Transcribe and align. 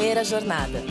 Primeira 0.00 0.24
Jornada. 0.24 0.82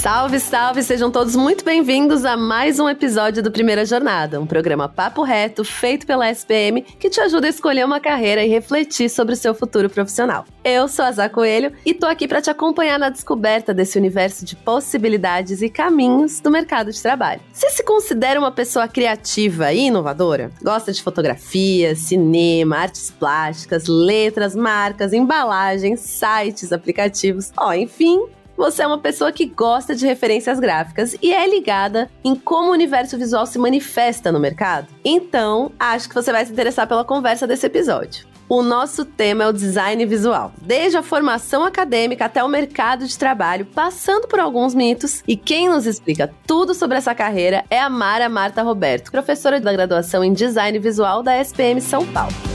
Salve, 0.00 0.40
salve! 0.40 0.82
Sejam 0.82 1.10
todos 1.10 1.36
muito 1.36 1.62
bem-vindos 1.62 2.24
a 2.24 2.34
mais 2.34 2.80
um 2.80 2.88
episódio 2.88 3.42
do 3.42 3.52
Primeira 3.52 3.84
Jornada, 3.84 4.40
um 4.40 4.46
programa 4.46 4.88
papo 4.88 5.22
reto 5.22 5.62
feito 5.62 6.06
pela 6.06 6.30
SPM 6.30 6.80
que 6.80 7.10
te 7.10 7.20
ajuda 7.20 7.46
a 7.46 7.50
escolher 7.50 7.84
uma 7.84 8.00
carreira 8.00 8.42
e 8.42 8.48
refletir 8.48 9.10
sobre 9.10 9.34
o 9.34 9.36
seu 9.36 9.52
futuro 9.52 9.90
profissional. 9.90 10.46
Eu 10.64 10.88
sou 10.88 11.04
a 11.04 11.12
Zá 11.12 11.28
Coelho 11.28 11.72
e 11.84 11.92
tô 11.92 12.06
aqui 12.06 12.26
para 12.26 12.40
te 12.40 12.48
acompanhar 12.48 12.98
na 12.98 13.10
descoberta 13.10 13.74
desse 13.74 13.98
universo 13.98 14.42
de 14.42 14.56
possibilidades 14.56 15.60
e 15.60 15.68
caminhos 15.68 16.40
do 16.40 16.50
mercado 16.50 16.90
de 16.90 17.02
trabalho. 17.02 17.42
Você 17.52 17.68
se 17.68 17.84
considera 17.84 18.40
uma 18.40 18.50
pessoa 18.50 18.88
criativa 18.88 19.70
e 19.70 19.88
inovadora? 19.88 20.50
Gosta 20.62 20.94
de 20.94 21.02
fotografia, 21.02 21.94
cinema, 21.94 22.78
artes 22.78 23.10
plásticas, 23.10 23.86
letras, 23.86 24.56
marcas, 24.56 25.12
embalagens, 25.12 26.00
sites, 26.00 26.72
aplicativos, 26.72 27.52
ó, 27.54 27.74
enfim, 27.74 28.30
você 28.60 28.82
é 28.82 28.86
uma 28.86 28.98
pessoa 28.98 29.32
que 29.32 29.46
gosta 29.46 29.94
de 29.94 30.06
referências 30.06 30.60
gráficas 30.60 31.16
e 31.22 31.32
é 31.32 31.48
ligada 31.48 32.10
em 32.22 32.36
como 32.36 32.68
o 32.68 32.72
universo 32.72 33.16
visual 33.16 33.46
se 33.46 33.58
manifesta 33.58 34.30
no 34.30 34.38
mercado? 34.38 34.86
Então, 35.02 35.72
acho 35.78 36.06
que 36.06 36.14
você 36.14 36.30
vai 36.30 36.44
se 36.44 36.52
interessar 36.52 36.86
pela 36.86 37.02
conversa 37.02 37.46
desse 37.46 37.64
episódio. 37.64 38.28
O 38.50 38.62
nosso 38.62 39.06
tema 39.06 39.44
é 39.44 39.46
o 39.46 39.52
design 39.52 40.04
visual, 40.04 40.52
desde 40.60 40.98
a 40.98 41.02
formação 41.02 41.64
acadêmica 41.64 42.26
até 42.26 42.44
o 42.44 42.48
mercado 42.48 43.06
de 43.06 43.16
trabalho, 43.16 43.64
passando 43.64 44.28
por 44.28 44.38
alguns 44.38 44.74
mitos. 44.74 45.22
E 45.26 45.36
quem 45.36 45.70
nos 45.70 45.86
explica 45.86 46.30
tudo 46.46 46.74
sobre 46.74 46.98
essa 46.98 47.14
carreira 47.14 47.64
é 47.70 47.80
a 47.80 47.88
Mara 47.88 48.28
Marta 48.28 48.62
Roberto, 48.62 49.10
professora 49.10 49.58
da 49.58 49.72
graduação 49.72 50.22
em 50.22 50.34
design 50.34 50.78
visual 50.78 51.22
da 51.22 51.40
SPM 51.40 51.80
São 51.80 52.04
Paulo. 52.08 52.49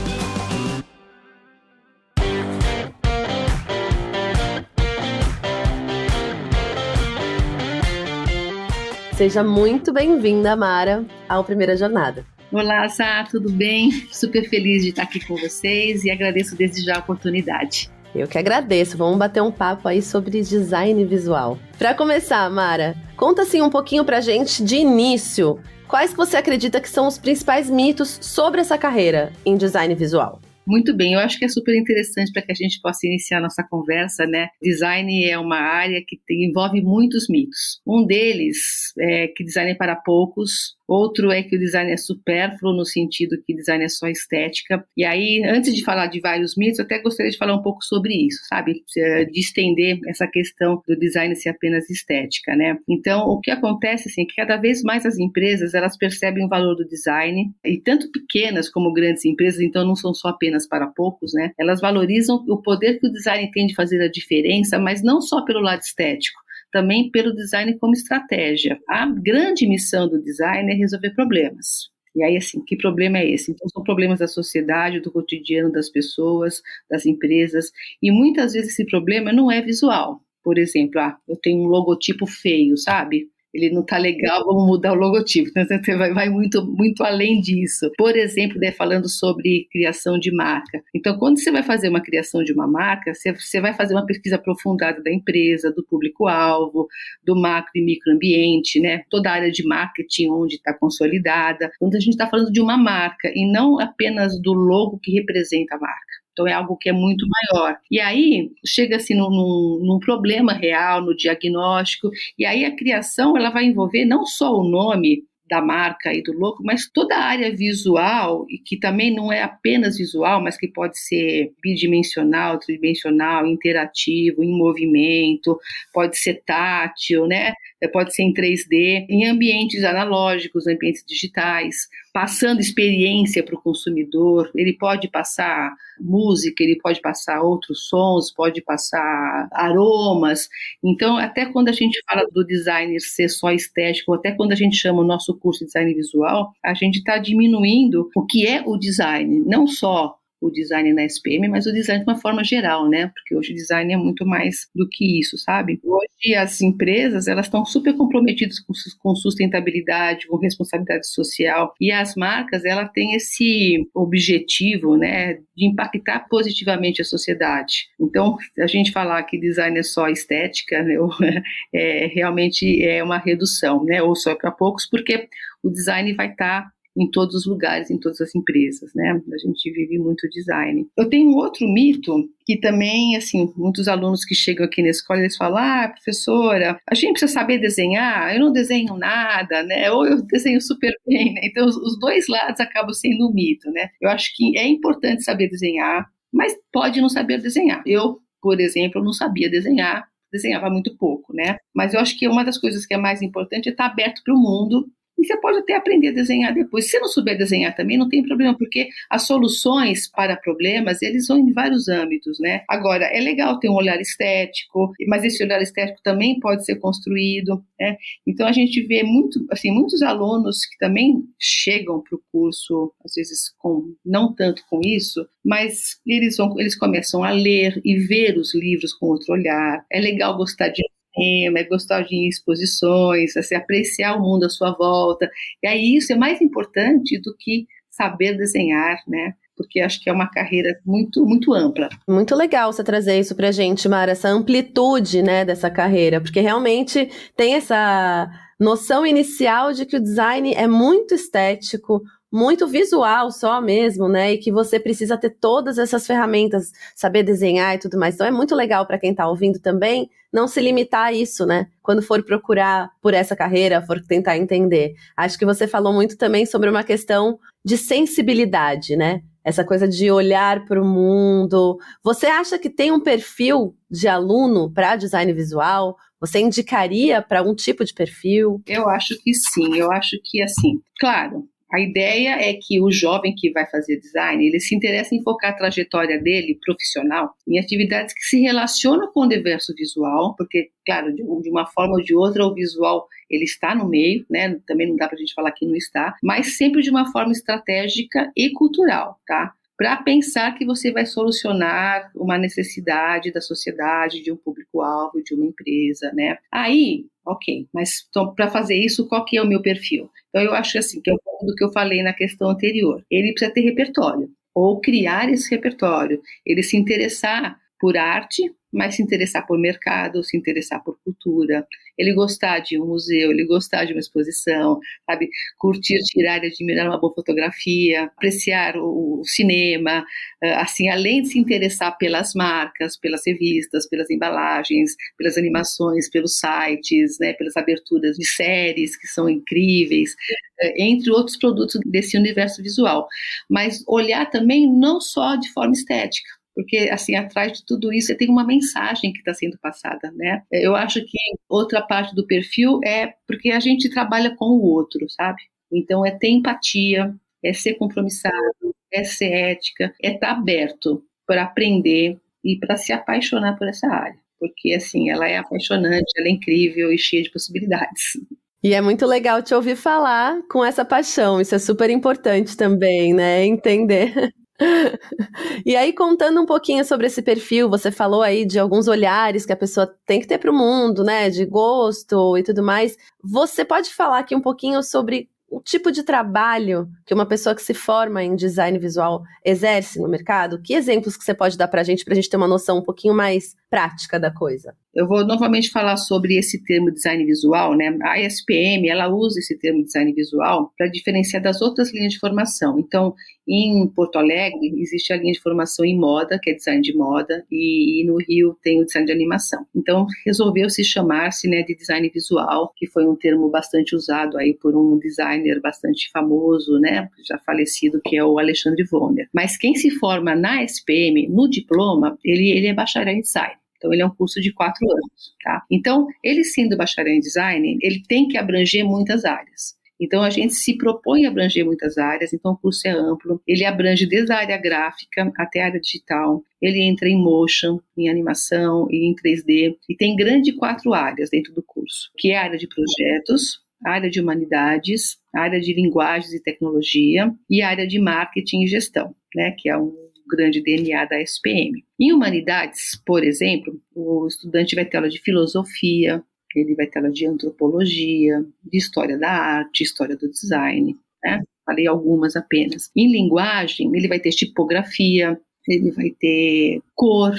Seja 9.16 9.42
muito 9.42 9.94
bem-vinda, 9.94 10.54
Mara, 10.54 11.02
ao 11.26 11.42
Primeira 11.42 11.74
Jornada. 11.74 12.22
Olá, 12.52 12.86
Sá, 12.90 13.24
tudo 13.24 13.50
bem? 13.50 13.90
Super 14.12 14.46
feliz 14.46 14.82
de 14.82 14.90
estar 14.90 15.04
aqui 15.04 15.26
com 15.26 15.36
vocês 15.36 16.04
e 16.04 16.10
agradeço 16.10 16.54
desde 16.54 16.82
já 16.82 16.96
a 16.96 16.98
oportunidade. 16.98 17.90
Eu 18.14 18.28
que 18.28 18.36
agradeço. 18.36 18.98
Vamos 18.98 19.18
bater 19.18 19.42
um 19.42 19.50
papo 19.50 19.88
aí 19.88 20.02
sobre 20.02 20.42
design 20.42 21.02
visual. 21.06 21.58
Para 21.78 21.94
começar, 21.94 22.50
Mara, 22.50 22.94
conta 23.16 23.40
assim 23.40 23.62
um 23.62 23.70
pouquinho 23.70 24.04
pra 24.04 24.20
gente 24.20 24.62
de 24.62 24.76
início. 24.76 25.58
Quais 25.88 26.10
que 26.10 26.16
você 26.18 26.36
acredita 26.36 26.78
que 26.78 26.90
são 26.90 27.06
os 27.06 27.16
principais 27.16 27.70
mitos 27.70 28.18
sobre 28.20 28.60
essa 28.60 28.76
carreira 28.76 29.32
em 29.46 29.56
design 29.56 29.94
visual? 29.94 30.40
Muito 30.66 30.92
bem, 30.96 31.12
eu 31.12 31.20
acho 31.20 31.38
que 31.38 31.44
é 31.44 31.48
super 31.48 31.76
interessante 31.76 32.32
para 32.32 32.42
que 32.42 32.50
a 32.50 32.54
gente 32.54 32.80
possa 32.80 33.06
iniciar 33.06 33.40
nossa 33.40 33.62
conversa, 33.62 34.26
né? 34.26 34.48
Design 34.60 35.24
é 35.24 35.38
uma 35.38 35.58
área 35.58 36.02
que 36.04 36.18
envolve 36.28 36.82
muitos 36.82 37.28
mitos. 37.28 37.80
Um 37.86 38.04
deles 38.04 38.56
é 38.98 39.28
que 39.28 39.44
design 39.44 39.70
é 39.70 39.74
para 39.76 39.94
poucos, 39.94 40.74
Outro 40.88 41.30
é 41.30 41.42
que 41.42 41.56
o 41.56 41.58
design 41.58 41.90
é 41.90 41.96
supérfluo, 41.96 42.74
no 42.74 42.84
sentido 42.84 43.36
que 43.44 43.54
design 43.54 43.84
é 43.84 43.88
só 43.88 44.06
estética. 44.06 44.84
E 44.96 45.04
aí, 45.04 45.42
antes 45.44 45.74
de 45.74 45.84
falar 45.84 46.06
de 46.06 46.20
vários 46.20 46.56
mitos, 46.56 46.78
eu 46.78 46.84
até 46.84 47.00
gostaria 47.00 47.30
de 47.30 47.38
falar 47.38 47.54
um 47.54 47.62
pouco 47.62 47.82
sobre 47.84 48.14
isso, 48.14 48.40
sabe? 48.48 48.82
De 48.94 49.40
estender 49.40 49.98
essa 50.06 50.26
questão 50.26 50.82
do 50.86 50.96
design 50.96 51.34
ser 51.34 51.50
apenas 51.50 51.90
estética, 51.90 52.54
né? 52.54 52.78
Então, 52.88 53.26
o 53.26 53.40
que 53.40 53.50
acontece, 53.50 54.08
assim, 54.08 54.22
é 54.22 54.24
que 54.26 54.36
cada 54.36 54.56
vez 54.56 54.82
mais 54.82 55.04
as 55.04 55.18
empresas, 55.18 55.74
elas 55.74 55.96
percebem 55.96 56.44
o 56.44 56.48
valor 56.48 56.74
do 56.74 56.86
design, 56.86 57.50
e 57.64 57.80
tanto 57.80 58.10
pequenas 58.10 58.68
como 58.68 58.92
grandes 58.92 59.24
empresas, 59.24 59.60
então 59.60 59.84
não 59.84 59.96
são 59.96 60.14
só 60.14 60.28
apenas 60.28 60.68
para 60.68 60.86
poucos, 60.86 61.32
né? 61.34 61.50
Elas 61.58 61.80
valorizam 61.80 62.44
o 62.48 62.62
poder 62.62 63.00
que 63.00 63.06
o 63.06 63.12
design 63.12 63.50
tem 63.50 63.66
de 63.66 63.74
fazer 63.74 64.02
a 64.02 64.10
diferença, 64.10 64.78
mas 64.78 65.02
não 65.02 65.20
só 65.20 65.44
pelo 65.44 65.60
lado 65.60 65.80
estético, 65.80 66.40
também 66.72 67.10
pelo 67.10 67.34
design 67.34 67.78
como 67.78 67.92
estratégia. 67.92 68.78
A 68.88 69.06
grande 69.06 69.66
missão 69.66 70.08
do 70.08 70.20
design 70.22 70.72
é 70.72 70.76
resolver 70.76 71.10
problemas. 71.10 71.90
E 72.14 72.22
aí, 72.24 72.36
assim, 72.36 72.64
que 72.64 72.76
problema 72.76 73.18
é 73.18 73.30
esse? 73.30 73.50
Então, 73.50 73.68
são 73.68 73.82
problemas 73.82 74.20
da 74.20 74.26
sociedade, 74.26 75.00
do 75.00 75.12
cotidiano 75.12 75.70
das 75.70 75.90
pessoas, 75.90 76.62
das 76.90 77.04
empresas, 77.04 77.70
e 78.02 78.10
muitas 78.10 78.54
vezes 78.54 78.72
esse 78.72 78.86
problema 78.86 79.32
não 79.32 79.50
é 79.52 79.60
visual. 79.60 80.22
Por 80.42 80.56
exemplo, 80.56 80.98
ah, 81.00 81.18
eu 81.28 81.36
tenho 81.36 81.60
um 81.60 81.66
logotipo 81.66 82.26
feio, 82.26 82.76
sabe? 82.78 83.28
Ele 83.56 83.74
não 83.74 83.82
está 83.82 83.98
legal, 83.98 84.44
vamos 84.44 84.66
mudar 84.66 84.92
o 84.92 84.96
logotipo. 84.96 85.48
Então, 85.50 85.64
você 85.64 85.96
vai, 85.96 86.12
vai, 86.12 86.28
muito, 86.28 86.64
muito 86.64 87.02
além 87.02 87.40
disso. 87.40 87.90
Por 87.96 88.16
exemplo, 88.16 88.58
né, 88.58 88.72
falando 88.72 89.08
sobre 89.08 89.66
criação 89.70 90.18
de 90.18 90.32
marca. 90.34 90.82
Então, 90.94 91.18
quando 91.18 91.38
você 91.38 91.50
vai 91.50 91.62
fazer 91.62 91.88
uma 91.88 92.00
criação 92.00 92.42
de 92.44 92.52
uma 92.52 92.66
marca, 92.66 93.14
você, 93.14 93.32
você 93.32 93.60
vai 93.60 93.74
fazer 93.74 93.94
uma 93.94 94.06
pesquisa 94.06 94.36
aprofundada 94.36 95.02
da 95.02 95.12
empresa, 95.12 95.72
do 95.72 95.84
público-alvo, 95.84 96.86
do 97.24 97.34
macro 97.34 97.70
e 97.74 97.84
microambiente, 97.84 98.80
né? 98.80 99.02
toda 99.10 99.30
a 99.30 99.34
área 99.34 99.50
de 99.50 99.66
marketing 99.66 100.28
onde 100.30 100.56
está 100.56 100.74
consolidada. 100.74 101.70
Quando 101.78 101.96
a 101.96 102.00
gente 102.00 102.10
está 102.10 102.26
falando 102.28 102.52
de 102.52 102.60
uma 102.60 102.76
marca 102.76 103.30
e 103.34 103.50
não 103.50 103.80
apenas 103.80 104.40
do 104.40 104.52
logo 104.52 104.98
que 105.02 105.12
representa 105.12 105.76
a 105.76 105.78
marca. 105.78 106.25
Então 106.36 106.46
é 106.46 106.52
algo 106.52 106.76
que 106.76 106.90
é 106.90 106.92
muito 106.92 107.26
maior. 107.26 107.78
E 107.90 107.98
aí 107.98 108.50
chega 108.62 108.96
assim 108.96 109.14
num, 109.14 109.30
num, 109.30 109.80
num, 109.86 109.98
problema 109.98 110.52
real, 110.52 111.00
no 111.00 111.16
diagnóstico, 111.16 112.10
e 112.38 112.44
aí 112.44 112.66
a 112.66 112.76
criação 112.76 113.38
ela 113.38 113.48
vai 113.48 113.64
envolver 113.64 114.04
não 114.04 114.26
só 114.26 114.52
o 114.52 114.68
nome 114.68 115.24
da 115.48 115.62
marca 115.62 116.12
e 116.12 116.22
do 116.22 116.32
logo, 116.32 116.62
mas 116.62 116.90
toda 116.92 117.16
a 117.16 117.24
área 117.24 117.54
visual, 117.54 118.44
e 118.50 118.58
que 118.58 118.76
também 118.76 119.14
não 119.14 119.32
é 119.32 119.42
apenas 119.42 119.96
visual, 119.96 120.42
mas 120.42 120.56
que 120.58 120.68
pode 120.68 120.98
ser 120.98 121.52
bidimensional, 121.62 122.58
tridimensional, 122.58 123.46
interativo, 123.46 124.42
em 124.42 124.56
movimento, 124.56 125.58
pode 125.92 126.18
ser 126.18 126.42
tátil, 126.44 127.26
né? 127.26 127.54
Pode 127.92 128.14
ser 128.14 128.22
em 128.22 128.32
3D, 128.32 129.06
em 129.08 129.26
ambientes 129.28 129.84
analógicos, 129.84 130.66
ambientes 130.66 131.04
digitais 131.06 131.88
passando 132.16 132.60
experiência 132.60 133.42
para 133.42 133.54
o 133.54 133.60
consumidor, 133.60 134.50
ele 134.54 134.72
pode 134.72 135.06
passar 135.06 135.70
música, 136.00 136.64
ele 136.64 136.78
pode 136.78 136.98
passar 137.02 137.42
outros 137.42 137.88
sons, 137.88 138.32
pode 138.32 138.62
passar 138.62 139.46
aromas. 139.52 140.48
Então, 140.82 141.18
até 141.18 141.44
quando 141.44 141.68
a 141.68 141.72
gente 141.72 142.00
fala 142.08 142.26
do 142.32 142.42
designer 142.42 143.00
ser 143.00 143.28
só 143.28 143.52
estético, 143.52 144.14
até 144.14 144.32
quando 144.32 144.52
a 144.52 144.56
gente 144.56 144.78
chama 144.78 145.02
o 145.02 145.06
nosso 145.06 145.38
curso 145.38 145.58
de 145.60 145.66
design 145.66 145.92
visual, 145.92 146.52
a 146.64 146.72
gente 146.72 147.00
está 147.00 147.18
diminuindo 147.18 148.08
o 148.16 148.24
que 148.24 148.46
é 148.46 148.62
o 148.64 148.78
design, 148.78 149.44
não 149.46 149.66
só 149.66 150.16
o 150.40 150.50
design 150.50 150.92
na 150.92 151.04
SPM, 151.04 151.48
mas 151.48 151.66
o 151.66 151.72
design 151.72 152.04
de 152.04 152.10
uma 152.10 152.20
forma 152.20 152.44
geral, 152.44 152.88
né? 152.88 153.10
Porque 153.14 153.34
hoje 153.34 153.52
o 153.52 153.54
design 153.54 153.92
é 153.92 153.96
muito 153.96 154.26
mais 154.26 154.68
do 154.74 154.88
que 154.88 155.20
isso, 155.20 155.36
sabe? 155.38 155.80
Hoje 155.82 156.34
as 156.34 156.60
empresas, 156.60 157.26
elas 157.26 157.46
estão 157.46 157.64
super 157.64 157.94
comprometidas 157.96 158.60
com, 158.60 158.72
com 158.98 159.14
sustentabilidade, 159.14 160.26
com 160.26 160.36
responsabilidade 160.36 161.08
social, 161.08 161.72
e 161.80 161.90
as 161.90 162.14
marcas, 162.14 162.64
ela 162.64 162.86
têm 162.86 163.14
esse 163.14 163.88
objetivo, 163.94 164.96
né, 164.96 165.34
de 165.56 165.66
impactar 165.66 166.26
positivamente 166.28 167.00
a 167.00 167.04
sociedade. 167.04 167.88
Então, 168.00 168.36
a 168.58 168.66
gente 168.66 168.92
falar 168.92 169.22
que 169.24 169.38
design 169.38 169.78
é 169.78 169.82
só 169.82 170.08
estética, 170.08 170.82
né, 170.82 170.96
é, 171.74 172.06
realmente 172.06 172.84
é 172.84 173.02
uma 173.02 173.18
redução, 173.18 173.84
né, 173.84 174.02
ou 174.02 174.14
só 174.14 174.34
para 174.34 174.50
poucos, 174.50 174.86
porque 174.88 175.28
o 175.62 175.70
design 175.70 176.12
vai 176.14 176.30
estar 176.30 176.62
tá 176.62 176.70
em 176.96 177.10
todos 177.10 177.34
os 177.34 177.46
lugares, 177.46 177.90
em 177.90 177.98
todas 177.98 178.20
as 178.20 178.34
empresas, 178.34 178.90
né? 178.94 179.20
A 179.32 179.38
gente 179.38 179.70
vive 179.70 179.98
muito 179.98 180.28
design. 180.30 180.86
Eu 180.96 181.08
tenho 181.08 181.30
outro 181.32 181.68
mito 181.68 182.28
que 182.44 182.58
também, 182.58 183.16
assim, 183.16 183.52
muitos 183.56 183.86
alunos 183.86 184.24
que 184.24 184.34
chegam 184.34 184.64
aqui 184.64 184.82
na 184.82 184.88
escola, 184.88 185.20
eles 185.20 185.36
falam, 185.36 185.58
ah, 185.58 185.88
professora, 185.88 186.80
a 186.88 186.94
gente 186.94 187.12
precisa 187.12 187.32
saber 187.32 187.58
desenhar, 187.58 188.34
eu 188.34 188.40
não 188.40 188.52
desenho 188.52 188.96
nada, 188.96 189.62
né? 189.62 189.90
Ou 189.90 190.06
eu 190.06 190.22
desenho 190.22 190.60
super 190.60 190.94
bem, 191.06 191.34
né? 191.34 191.40
Então, 191.44 191.66
os, 191.66 191.98
dois 191.98 192.26
lados 192.28 192.60
acabam 192.60 192.92
sendo 192.94 193.28
um 193.28 193.32
mito, 193.32 193.70
né? 193.70 193.88
Eu 194.00 194.08
acho 194.08 194.34
que 194.34 194.56
é 194.56 194.66
importante 194.66 195.22
saber 195.22 195.48
desenhar, 195.48 196.06
mas 196.32 196.54
pode 196.72 197.00
não 197.00 197.08
saber 197.08 197.40
desenhar. 197.40 197.82
Eu, 197.86 198.20
por 198.40 198.60
exemplo, 198.60 199.02
não 199.02 199.12
sabia 199.12 199.50
desenhar, 199.50 200.06
desenhava 200.32 200.70
muito 200.70 200.96
pouco, 200.96 201.34
né? 201.34 201.58
Mas 201.74 201.94
eu 201.94 202.00
acho 202.00 202.18
que 202.18 202.28
uma 202.28 202.44
das 202.44 202.58
coisas 202.58 202.86
que 202.86 202.94
é 202.94 202.98
mais 202.98 203.22
importante 203.22 203.68
é 203.68 203.72
estar 203.72 203.86
aberto 203.86 204.22
para 204.24 204.34
o 204.34 204.38
mundo 204.38 204.86
e 205.18 205.26
você 205.26 205.36
pode 205.40 205.58
até 205.58 205.74
aprender 205.74 206.08
a 206.08 206.12
desenhar 206.12 206.54
depois. 206.54 206.90
Se 206.90 206.98
não 206.98 207.08
souber 207.08 207.36
desenhar 207.36 207.74
também, 207.74 207.96
não 207.96 208.08
tem 208.08 208.22
problema, 208.22 208.56
porque 208.56 208.88
as 209.10 209.26
soluções 209.26 210.08
para 210.10 210.36
problemas, 210.36 211.02
eles 211.02 211.26
vão 211.26 211.38
em 211.38 211.52
vários 211.52 211.88
âmbitos, 211.88 212.38
né? 212.40 212.62
Agora, 212.68 213.04
é 213.06 213.20
legal 213.20 213.58
ter 213.58 213.68
um 213.68 213.74
olhar 213.74 214.00
estético, 214.00 214.92
mas 215.08 215.24
esse 215.24 215.42
olhar 215.42 215.60
estético 215.60 216.00
também 216.02 216.38
pode 216.40 216.64
ser 216.64 216.76
construído, 216.76 217.62
né? 217.78 217.96
Então, 218.26 218.46
a 218.46 218.52
gente 218.52 218.82
vê 218.82 219.02
muito, 219.02 219.46
assim, 219.50 219.70
muitos 219.70 220.02
alunos 220.02 220.64
que 220.66 220.78
também 220.78 221.22
chegam 221.38 222.02
para 222.02 222.16
o 222.16 222.22
curso, 222.32 222.92
às 223.04 223.14
vezes, 223.14 223.54
com 223.58 223.94
não 224.04 224.34
tanto 224.34 224.62
com 224.68 224.80
isso, 224.82 225.26
mas 225.44 226.00
eles, 226.06 226.36
vão, 226.36 226.58
eles 226.58 226.76
começam 226.76 227.22
a 227.24 227.30
ler 227.30 227.80
e 227.84 227.96
ver 227.98 228.36
os 228.36 228.54
livros 228.54 228.92
com 228.92 229.06
outro 229.06 229.32
olhar. 229.32 229.84
É 229.90 230.00
legal 230.00 230.36
gostar 230.36 230.68
de 230.68 230.82
cinema, 231.16 231.58
é 231.58 231.64
gostar 231.64 232.02
de 232.02 232.28
exposições, 232.28 233.36
assim, 233.36 233.54
apreciar 233.54 234.16
o 234.16 234.22
mundo 234.22 234.44
à 234.44 234.48
sua 234.48 234.72
volta. 234.72 235.30
E 235.62 235.66
aí 235.66 235.96
isso 235.96 236.12
é 236.12 236.16
mais 236.16 236.40
importante 236.40 237.20
do 237.20 237.34
que 237.38 237.66
saber 237.90 238.36
desenhar, 238.36 238.98
né? 239.08 239.34
porque 239.56 239.80
acho 239.80 240.00
que 240.00 240.10
é 240.10 240.12
uma 240.12 240.30
carreira 240.30 240.78
muito, 240.84 241.24
muito 241.24 241.54
ampla. 241.54 241.88
Muito 242.06 242.34
legal 242.34 242.72
você 242.72 242.84
trazer 242.84 243.18
isso 243.18 243.34
pra 243.34 243.50
gente, 243.50 243.88
Mara, 243.88 244.12
essa 244.12 244.28
amplitude, 244.28 245.22
né, 245.22 245.44
dessa 245.44 245.70
carreira, 245.70 246.20
porque 246.20 246.40
realmente 246.40 247.08
tem 247.34 247.54
essa 247.54 248.30
noção 248.60 249.06
inicial 249.06 249.72
de 249.72 249.86
que 249.86 249.96
o 249.96 250.02
design 250.02 250.52
é 250.54 250.66
muito 250.66 251.14
estético, 251.14 252.02
muito 252.36 252.68
visual 252.68 253.32
só 253.32 253.60
mesmo, 253.62 254.08
né? 254.08 254.34
E 254.34 254.38
que 254.38 254.52
você 254.52 254.78
precisa 254.78 255.16
ter 255.16 255.30
todas 255.30 255.78
essas 255.78 256.06
ferramentas, 256.06 256.70
saber 256.94 257.22
desenhar 257.22 257.74
e 257.74 257.78
tudo 257.78 257.98
mais. 257.98 258.14
Então 258.14 258.26
é 258.26 258.30
muito 258.30 258.54
legal 258.54 258.86
para 258.86 258.98
quem 258.98 259.12
está 259.12 259.26
ouvindo 259.26 259.58
também 259.58 260.10
não 260.30 260.46
se 260.46 260.60
limitar 260.60 261.06
a 261.06 261.12
isso, 261.12 261.46
né? 261.46 261.66
Quando 261.82 262.02
for 262.02 262.22
procurar 262.22 262.90
por 263.00 263.14
essa 263.14 263.34
carreira, 263.34 263.80
for 263.80 264.02
tentar 264.02 264.36
entender. 264.36 264.94
Acho 265.16 265.38
que 265.38 265.46
você 265.46 265.66
falou 265.66 265.94
muito 265.94 266.18
também 266.18 266.44
sobre 266.44 266.68
uma 266.68 266.84
questão 266.84 267.38
de 267.64 267.78
sensibilidade, 267.78 268.96
né? 268.96 269.22
Essa 269.42 269.64
coisa 269.64 269.88
de 269.88 270.10
olhar 270.10 270.66
para 270.66 270.82
o 270.82 270.84
mundo. 270.84 271.78
Você 272.02 272.26
acha 272.26 272.58
que 272.58 272.68
tem 272.68 272.92
um 272.92 273.00
perfil 273.00 273.74
de 273.90 274.08
aluno 274.08 274.70
para 274.70 274.96
design 274.96 275.32
visual? 275.32 275.96
Você 276.20 276.38
indicaria 276.38 277.22
para 277.22 277.42
um 277.42 277.54
tipo 277.54 277.82
de 277.82 277.94
perfil? 277.94 278.60
Eu 278.66 278.90
acho 278.90 279.16
que 279.22 279.32
sim. 279.32 279.76
Eu 279.76 279.90
acho 279.90 280.18
que 280.22 280.42
assim, 280.42 280.80
claro, 280.98 281.48
a 281.72 281.80
ideia 281.80 282.36
é 282.40 282.54
que 282.54 282.80
o 282.80 282.90
jovem 282.90 283.34
que 283.36 283.50
vai 283.50 283.66
fazer 283.66 283.98
design, 283.98 284.46
ele 284.46 284.60
se 284.60 284.74
interessa 284.74 285.14
em 285.14 285.22
focar 285.22 285.52
a 285.52 285.56
trajetória 285.56 286.20
dele 286.20 286.58
profissional 286.64 287.34
em 287.46 287.58
atividades 287.58 288.14
que 288.14 288.22
se 288.22 288.40
relacionam 288.40 289.10
com 289.12 289.20
o 289.20 289.24
universo 289.24 289.74
visual, 289.74 290.34
porque, 290.36 290.70
claro, 290.84 291.12
de, 291.14 291.22
uma 291.22 291.66
forma 291.66 291.94
ou 291.94 292.02
de 292.02 292.14
outra, 292.14 292.46
o 292.46 292.54
visual 292.54 293.06
ele 293.28 293.44
está 293.44 293.74
no 293.74 293.88
meio, 293.88 294.24
né? 294.30 294.56
Também 294.66 294.88
não 294.88 294.96
dá 294.96 295.08
para 295.08 295.16
a 295.16 295.18
gente 295.18 295.34
falar 295.34 295.50
que 295.52 295.66
não 295.66 295.74
está, 295.74 296.14
mas 296.22 296.56
sempre 296.56 296.82
de 296.82 296.90
uma 296.90 297.10
forma 297.10 297.32
estratégica 297.32 298.30
e 298.36 298.52
cultural, 298.52 299.18
tá? 299.26 299.52
para 299.76 299.96
pensar 299.98 300.56
que 300.56 300.64
você 300.64 300.90
vai 300.90 301.04
solucionar 301.04 302.10
uma 302.14 302.38
necessidade 302.38 303.30
da 303.30 303.42
sociedade, 303.42 304.22
de 304.22 304.32
um 304.32 304.36
público-alvo, 304.36 305.22
de 305.22 305.34
uma 305.34 305.44
empresa, 305.44 306.10
né? 306.14 306.38
Aí, 306.50 307.04
ok, 307.26 307.66
mas 307.72 308.06
então, 308.08 308.34
para 308.34 308.50
fazer 308.50 308.76
isso, 308.76 309.08
qual 309.08 309.24
que 309.24 309.36
é 309.36 309.42
o 309.42 309.46
meu 309.46 309.60
perfil? 309.60 310.10
Então, 310.28 310.42
eu 310.42 310.54
acho 310.54 310.78
assim, 310.78 311.00
que 311.00 311.10
é 311.10 311.14
um 311.14 311.18
pouco 311.24 311.46
do 311.46 311.54
que 311.54 311.64
eu 311.64 311.72
falei 311.72 312.02
na 312.02 312.12
questão 312.12 312.50
anterior. 312.50 313.04
Ele 313.10 313.32
precisa 313.32 313.52
ter 313.52 313.62
repertório, 313.62 314.30
ou 314.54 314.80
criar 314.80 315.28
esse 315.30 315.50
repertório, 315.50 316.20
ele 316.44 316.62
se 316.62 316.76
interessar 316.76 317.58
por 317.78 317.96
arte, 317.96 318.42
mas 318.72 318.96
se 318.96 319.02
interessar 319.02 319.46
por 319.46 319.58
mercado, 319.58 320.22
se 320.22 320.36
interessar 320.36 320.82
por 320.84 320.98
cultura, 321.02 321.66
ele 321.96 322.12
gostar 322.14 322.58
de 322.60 322.78
um 322.78 322.86
museu, 322.86 323.30
ele 323.30 323.46
gostar 323.46 323.84
de 323.84 323.92
uma 323.92 324.00
exposição, 324.00 324.78
sabe, 325.08 325.30
curtir, 325.58 325.98
tirar 326.04 326.44
e 326.44 326.48
admirar 326.48 326.86
uma 326.88 327.00
boa 327.00 327.14
fotografia, 327.14 328.04
apreciar 328.04 328.76
o, 328.76 329.22
cinema, 329.24 330.04
ah, 330.42 330.62
assim, 330.62 330.88
além 330.88 331.22
de 331.22 331.28
se 331.28 331.38
interessar 331.38 331.96
pelas 331.96 332.34
marcas, 332.34 332.98
pelas 332.98 333.22
revistas, 333.26 333.88
pelas 333.88 334.10
embalagens, 334.10 334.94
pelas 335.16 335.38
animações, 335.38 336.10
pelos 336.10 336.38
sites, 336.38 337.16
né, 337.18 337.32
pelas 337.32 337.56
aberturas 337.56 338.16
de 338.16 338.26
séries 338.26 338.96
que 338.96 339.06
são 339.06 339.28
incríveis, 339.28 340.14
eh, 340.60 340.84
entre 340.84 341.10
outros 341.10 341.36
produtos 341.38 341.80
desse 341.86 342.16
universo 342.18 342.62
visual, 342.62 343.06
mas 343.48 343.82
olhar 343.88 344.28
também 344.30 344.70
não 344.70 345.00
só 345.00 345.36
de 345.36 345.50
forma 345.52 345.72
estética, 345.72 346.28
porque 346.56 346.88
assim 346.90 347.14
atrás 347.14 347.52
de 347.52 347.66
tudo 347.66 347.92
isso 347.92 348.16
tem 348.16 348.30
uma 348.30 348.44
mensagem 348.44 349.12
que 349.12 349.18
está 349.18 349.34
sendo 349.34 349.58
passada, 349.58 350.10
né? 350.12 350.42
Eu 350.50 350.74
acho 350.74 351.02
que 351.02 351.18
outra 351.46 351.82
parte 351.82 352.14
do 352.14 352.26
perfil 352.26 352.80
é 352.82 353.12
porque 353.28 353.50
a 353.50 353.60
gente 353.60 353.90
trabalha 353.90 354.34
com 354.34 354.46
o 354.46 354.62
outro, 354.62 355.06
sabe? 355.10 355.42
Então 355.70 356.04
é 356.04 356.10
ter 356.10 356.30
empatia, 356.30 357.14
é 357.44 357.52
ser 357.52 357.74
compromissado, 357.74 358.74
é 358.90 359.04
ser 359.04 359.30
ética, 359.30 359.92
é 360.02 360.14
estar 360.14 360.28
tá 360.28 360.32
aberto 360.32 361.04
para 361.26 361.42
aprender 361.42 362.18
e 362.42 362.56
para 362.58 362.78
se 362.78 362.90
apaixonar 362.90 363.58
por 363.58 363.68
essa 363.68 363.88
área, 363.88 364.18
porque 364.38 364.72
assim 364.72 365.10
ela 365.10 365.28
é 365.28 365.36
apaixonante, 365.36 366.10
ela 366.16 366.28
é 366.28 366.30
incrível 366.30 366.90
e 366.90 366.96
cheia 366.96 367.22
de 367.22 367.30
possibilidades. 367.30 368.18
E 368.62 368.72
é 368.72 368.80
muito 368.80 369.04
legal 369.04 369.42
te 369.42 369.54
ouvir 369.54 369.76
falar 369.76 370.40
com 370.50 370.64
essa 370.64 370.86
paixão, 370.86 371.38
isso 371.38 371.54
é 371.54 371.58
super 371.58 371.90
importante 371.90 372.56
também, 372.56 373.12
né? 373.12 373.44
Entender 373.44 374.32
e 375.64 375.76
aí, 375.76 375.92
contando 375.92 376.40
um 376.40 376.46
pouquinho 376.46 376.84
sobre 376.84 377.06
esse 377.06 377.22
perfil, 377.22 377.68
você 377.68 377.90
falou 377.90 378.22
aí 378.22 378.44
de 378.44 378.58
alguns 378.58 378.88
olhares 378.88 379.44
que 379.44 379.52
a 379.52 379.56
pessoa 379.56 379.94
tem 380.06 380.20
que 380.20 380.26
ter 380.26 380.38
para 380.38 380.50
o 380.50 380.54
mundo, 380.54 381.04
né? 381.04 381.30
De 381.30 381.44
gosto 381.44 382.36
e 382.36 382.42
tudo 382.42 382.62
mais. 382.62 382.96
Você 383.22 383.64
pode 383.64 383.92
falar 383.94 384.20
aqui 384.20 384.34
um 384.34 384.40
pouquinho 384.40 384.82
sobre 384.82 385.28
o 385.48 385.60
tipo 385.60 385.92
de 385.92 386.02
trabalho 386.02 386.88
que 387.04 387.14
uma 387.14 387.26
pessoa 387.26 387.54
que 387.54 387.62
se 387.62 387.72
forma 387.72 388.22
em 388.22 388.34
design 388.34 388.78
visual 388.78 389.22
exerce 389.44 390.00
no 390.00 390.08
mercado? 390.08 390.60
Que 390.60 390.74
exemplos 390.74 391.16
que 391.16 391.24
você 391.24 391.34
pode 391.34 391.56
dar 391.56 391.68
para 391.68 391.80
a 391.80 391.84
gente, 391.84 392.04
para 392.04 392.12
a 392.12 392.16
gente 392.16 392.28
ter 392.28 392.36
uma 392.36 392.48
noção 392.48 392.78
um 392.78 392.82
pouquinho 392.82 393.14
mais 393.14 393.54
prática 393.70 394.18
da 394.18 394.30
coisa? 394.30 394.74
Eu 394.96 395.06
vou 395.06 395.26
novamente 395.26 395.70
falar 395.70 395.98
sobre 395.98 396.38
esse 396.38 396.64
termo 396.64 396.90
design 396.90 397.22
visual, 397.26 397.76
né? 397.76 397.94
A 398.02 398.18
SPM, 398.18 398.88
ela 398.88 399.08
usa 399.08 399.38
esse 399.38 399.58
termo 399.58 399.84
design 399.84 400.10
visual 400.14 400.72
para 400.74 400.88
diferenciar 400.88 401.42
das 401.42 401.60
outras 401.60 401.92
linhas 401.92 402.14
de 402.14 402.18
formação. 402.18 402.78
Então, 402.78 403.14
em 403.46 403.86
Porto 403.88 404.16
Alegre, 404.16 404.72
existe 404.80 405.12
a 405.12 405.18
linha 405.18 405.34
de 405.34 405.40
formação 405.40 405.84
em 405.84 405.98
moda, 405.98 406.38
que 406.42 406.48
é 406.48 406.54
design 406.54 406.80
de 406.80 406.96
moda, 406.96 407.44
e, 407.52 408.00
e 408.00 408.06
no 408.06 408.16
Rio 408.16 408.56
tem 408.62 408.80
o 408.80 408.86
design 408.86 409.04
de 409.04 409.12
animação. 409.12 409.66
Então, 409.76 410.06
resolveu 410.24 410.70
se 410.70 410.82
chamar-se 410.82 411.46
né, 411.46 411.62
de 411.62 411.76
design 411.76 412.08
visual, 412.08 412.72
que 412.74 412.86
foi 412.86 413.06
um 413.06 413.14
termo 413.14 413.50
bastante 413.50 413.94
usado 413.94 414.38
aí 414.38 414.54
por 414.54 414.74
um 414.74 414.98
designer 414.98 415.60
bastante 415.60 416.10
famoso, 416.10 416.78
né, 416.78 417.10
já 417.28 417.38
falecido, 417.44 418.00
que 418.02 418.16
é 418.16 418.24
o 418.24 418.38
Alexandre 418.38 418.82
Vonner. 418.90 419.28
Mas 419.30 419.58
quem 419.58 419.74
se 419.74 419.90
forma 419.90 420.34
na 420.34 420.64
SPM, 420.64 421.28
no 421.28 421.46
diploma, 421.50 422.18
ele, 422.24 422.48
ele 422.50 422.68
é 422.68 422.72
bacharel 422.72 423.14
em 423.14 423.20
design. 423.20 423.56
Então, 423.76 423.92
ele 423.92 424.02
é 424.02 424.06
um 424.06 424.14
curso 424.14 424.40
de 424.40 424.52
quatro 424.52 424.86
anos, 424.90 425.34
tá? 425.42 425.62
Então, 425.70 426.06
ele 426.22 426.44
sendo 426.44 426.76
bacharel 426.76 427.14
em 427.14 427.20
design, 427.20 427.78
ele 427.80 428.02
tem 428.08 428.28
que 428.28 428.36
abranger 428.36 428.84
muitas 428.84 429.24
áreas. 429.24 429.76
Então, 430.00 430.22
a 430.22 430.30
gente 430.30 430.54
se 430.54 430.76
propõe 430.76 431.24
a 431.24 431.30
abranger 431.30 431.64
muitas 431.64 431.96
áreas, 431.96 432.32
então 432.32 432.52
o 432.52 432.56
curso 432.56 432.86
é 432.86 432.90
amplo, 432.90 433.40
ele 433.46 433.64
abrange 433.64 434.06
desde 434.06 434.32
a 434.32 434.38
área 434.38 434.58
gráfica 434.58 435.32
até 435.38 435.62
a 435.62 435.66
área 435.66 435.80
digital, 435.80 436.42
ele 436.60 436.82
entra 436.82 437.08
em 437.08 437.16
motion, 437.16 437.78
em 437.96 438.08
animação 438.08 438.86
e 438.90 439.08
em 439.08 439.14
3D, 439.14 439.74
e 439.88 439.96
tem 439.96 440.14
grande 440.14 440.52
quatro 440.52 440.92
áreas 440.92 441.30
dentro 441.30 441.54
do 441.54 441.62
curso, 441.62 442.10
que 442.18 442.30
é 442.30 442.36
a 442.36 442.42
área 442.42 442.58
de 442.58 442.68
projetos, 442.68 443.60
a 443.84 443.92
área 443.92 444.10
de 444.10 444.20
humanidades, 444.20 445.18
a 445.34 445.40
área 445.40 445.60
de 445.60 445.72
linguagens 445.74 446.32
e 446.32 446.42
tecnologia 446.42 447.32
e 447.48 447.62
a 447.62 447.68
área 447.68 447.86
de 447.86 447.98
marketing 447.98 448.62
e 448.62 448.66
gestão, 448.66 449.14
né, 449.34 449.52
que 449.58 449.68
é 449.68 449.76
um 449.76 450.05
grande 450.28 450.62
DNA 450.62 451.04
da 451.04 451.20
SPM. 451.20 451.84
Em 452.00 452.12
humanidades, 452.12 453.00
por 453.04 453.22
exemplo, 453.24 453.80
o 453.94 454.26
estudante 454.26 454.74
vai 454.74 454.84
ter 454.84 454.96
aula 454.96 455.08
de 455.08 455.20
filosofia, 455.20 456.22
ele 456.54 456.74
vai 456.74 456.86
ter 456.86 456.98
aula 456.98 457.10
de 457.10 457.26
antropologia, 457.26 458.44
de 458.64 458.78
história 458.78 459.18
da 459.18 459.30
arte, 459.30 459.82
história 459.82 460.16
do 460.16 460.30
design, 460.30 460.96
né? 461.22 461.42
Falei 461.64 461.86
algumas 461.86 462.36
apenas. 462.36 462.90
Em 462.96 463.10
linguagem, 463.10 463.90
ele 463.94 464.08
vai 464.08 464.20
ter 464.20 464.30
tipografia, 464.30 465.38
ele 465.68 465.90
vai 465.90 466.10
ter 466.10 466.80
cor, 466.94 467.34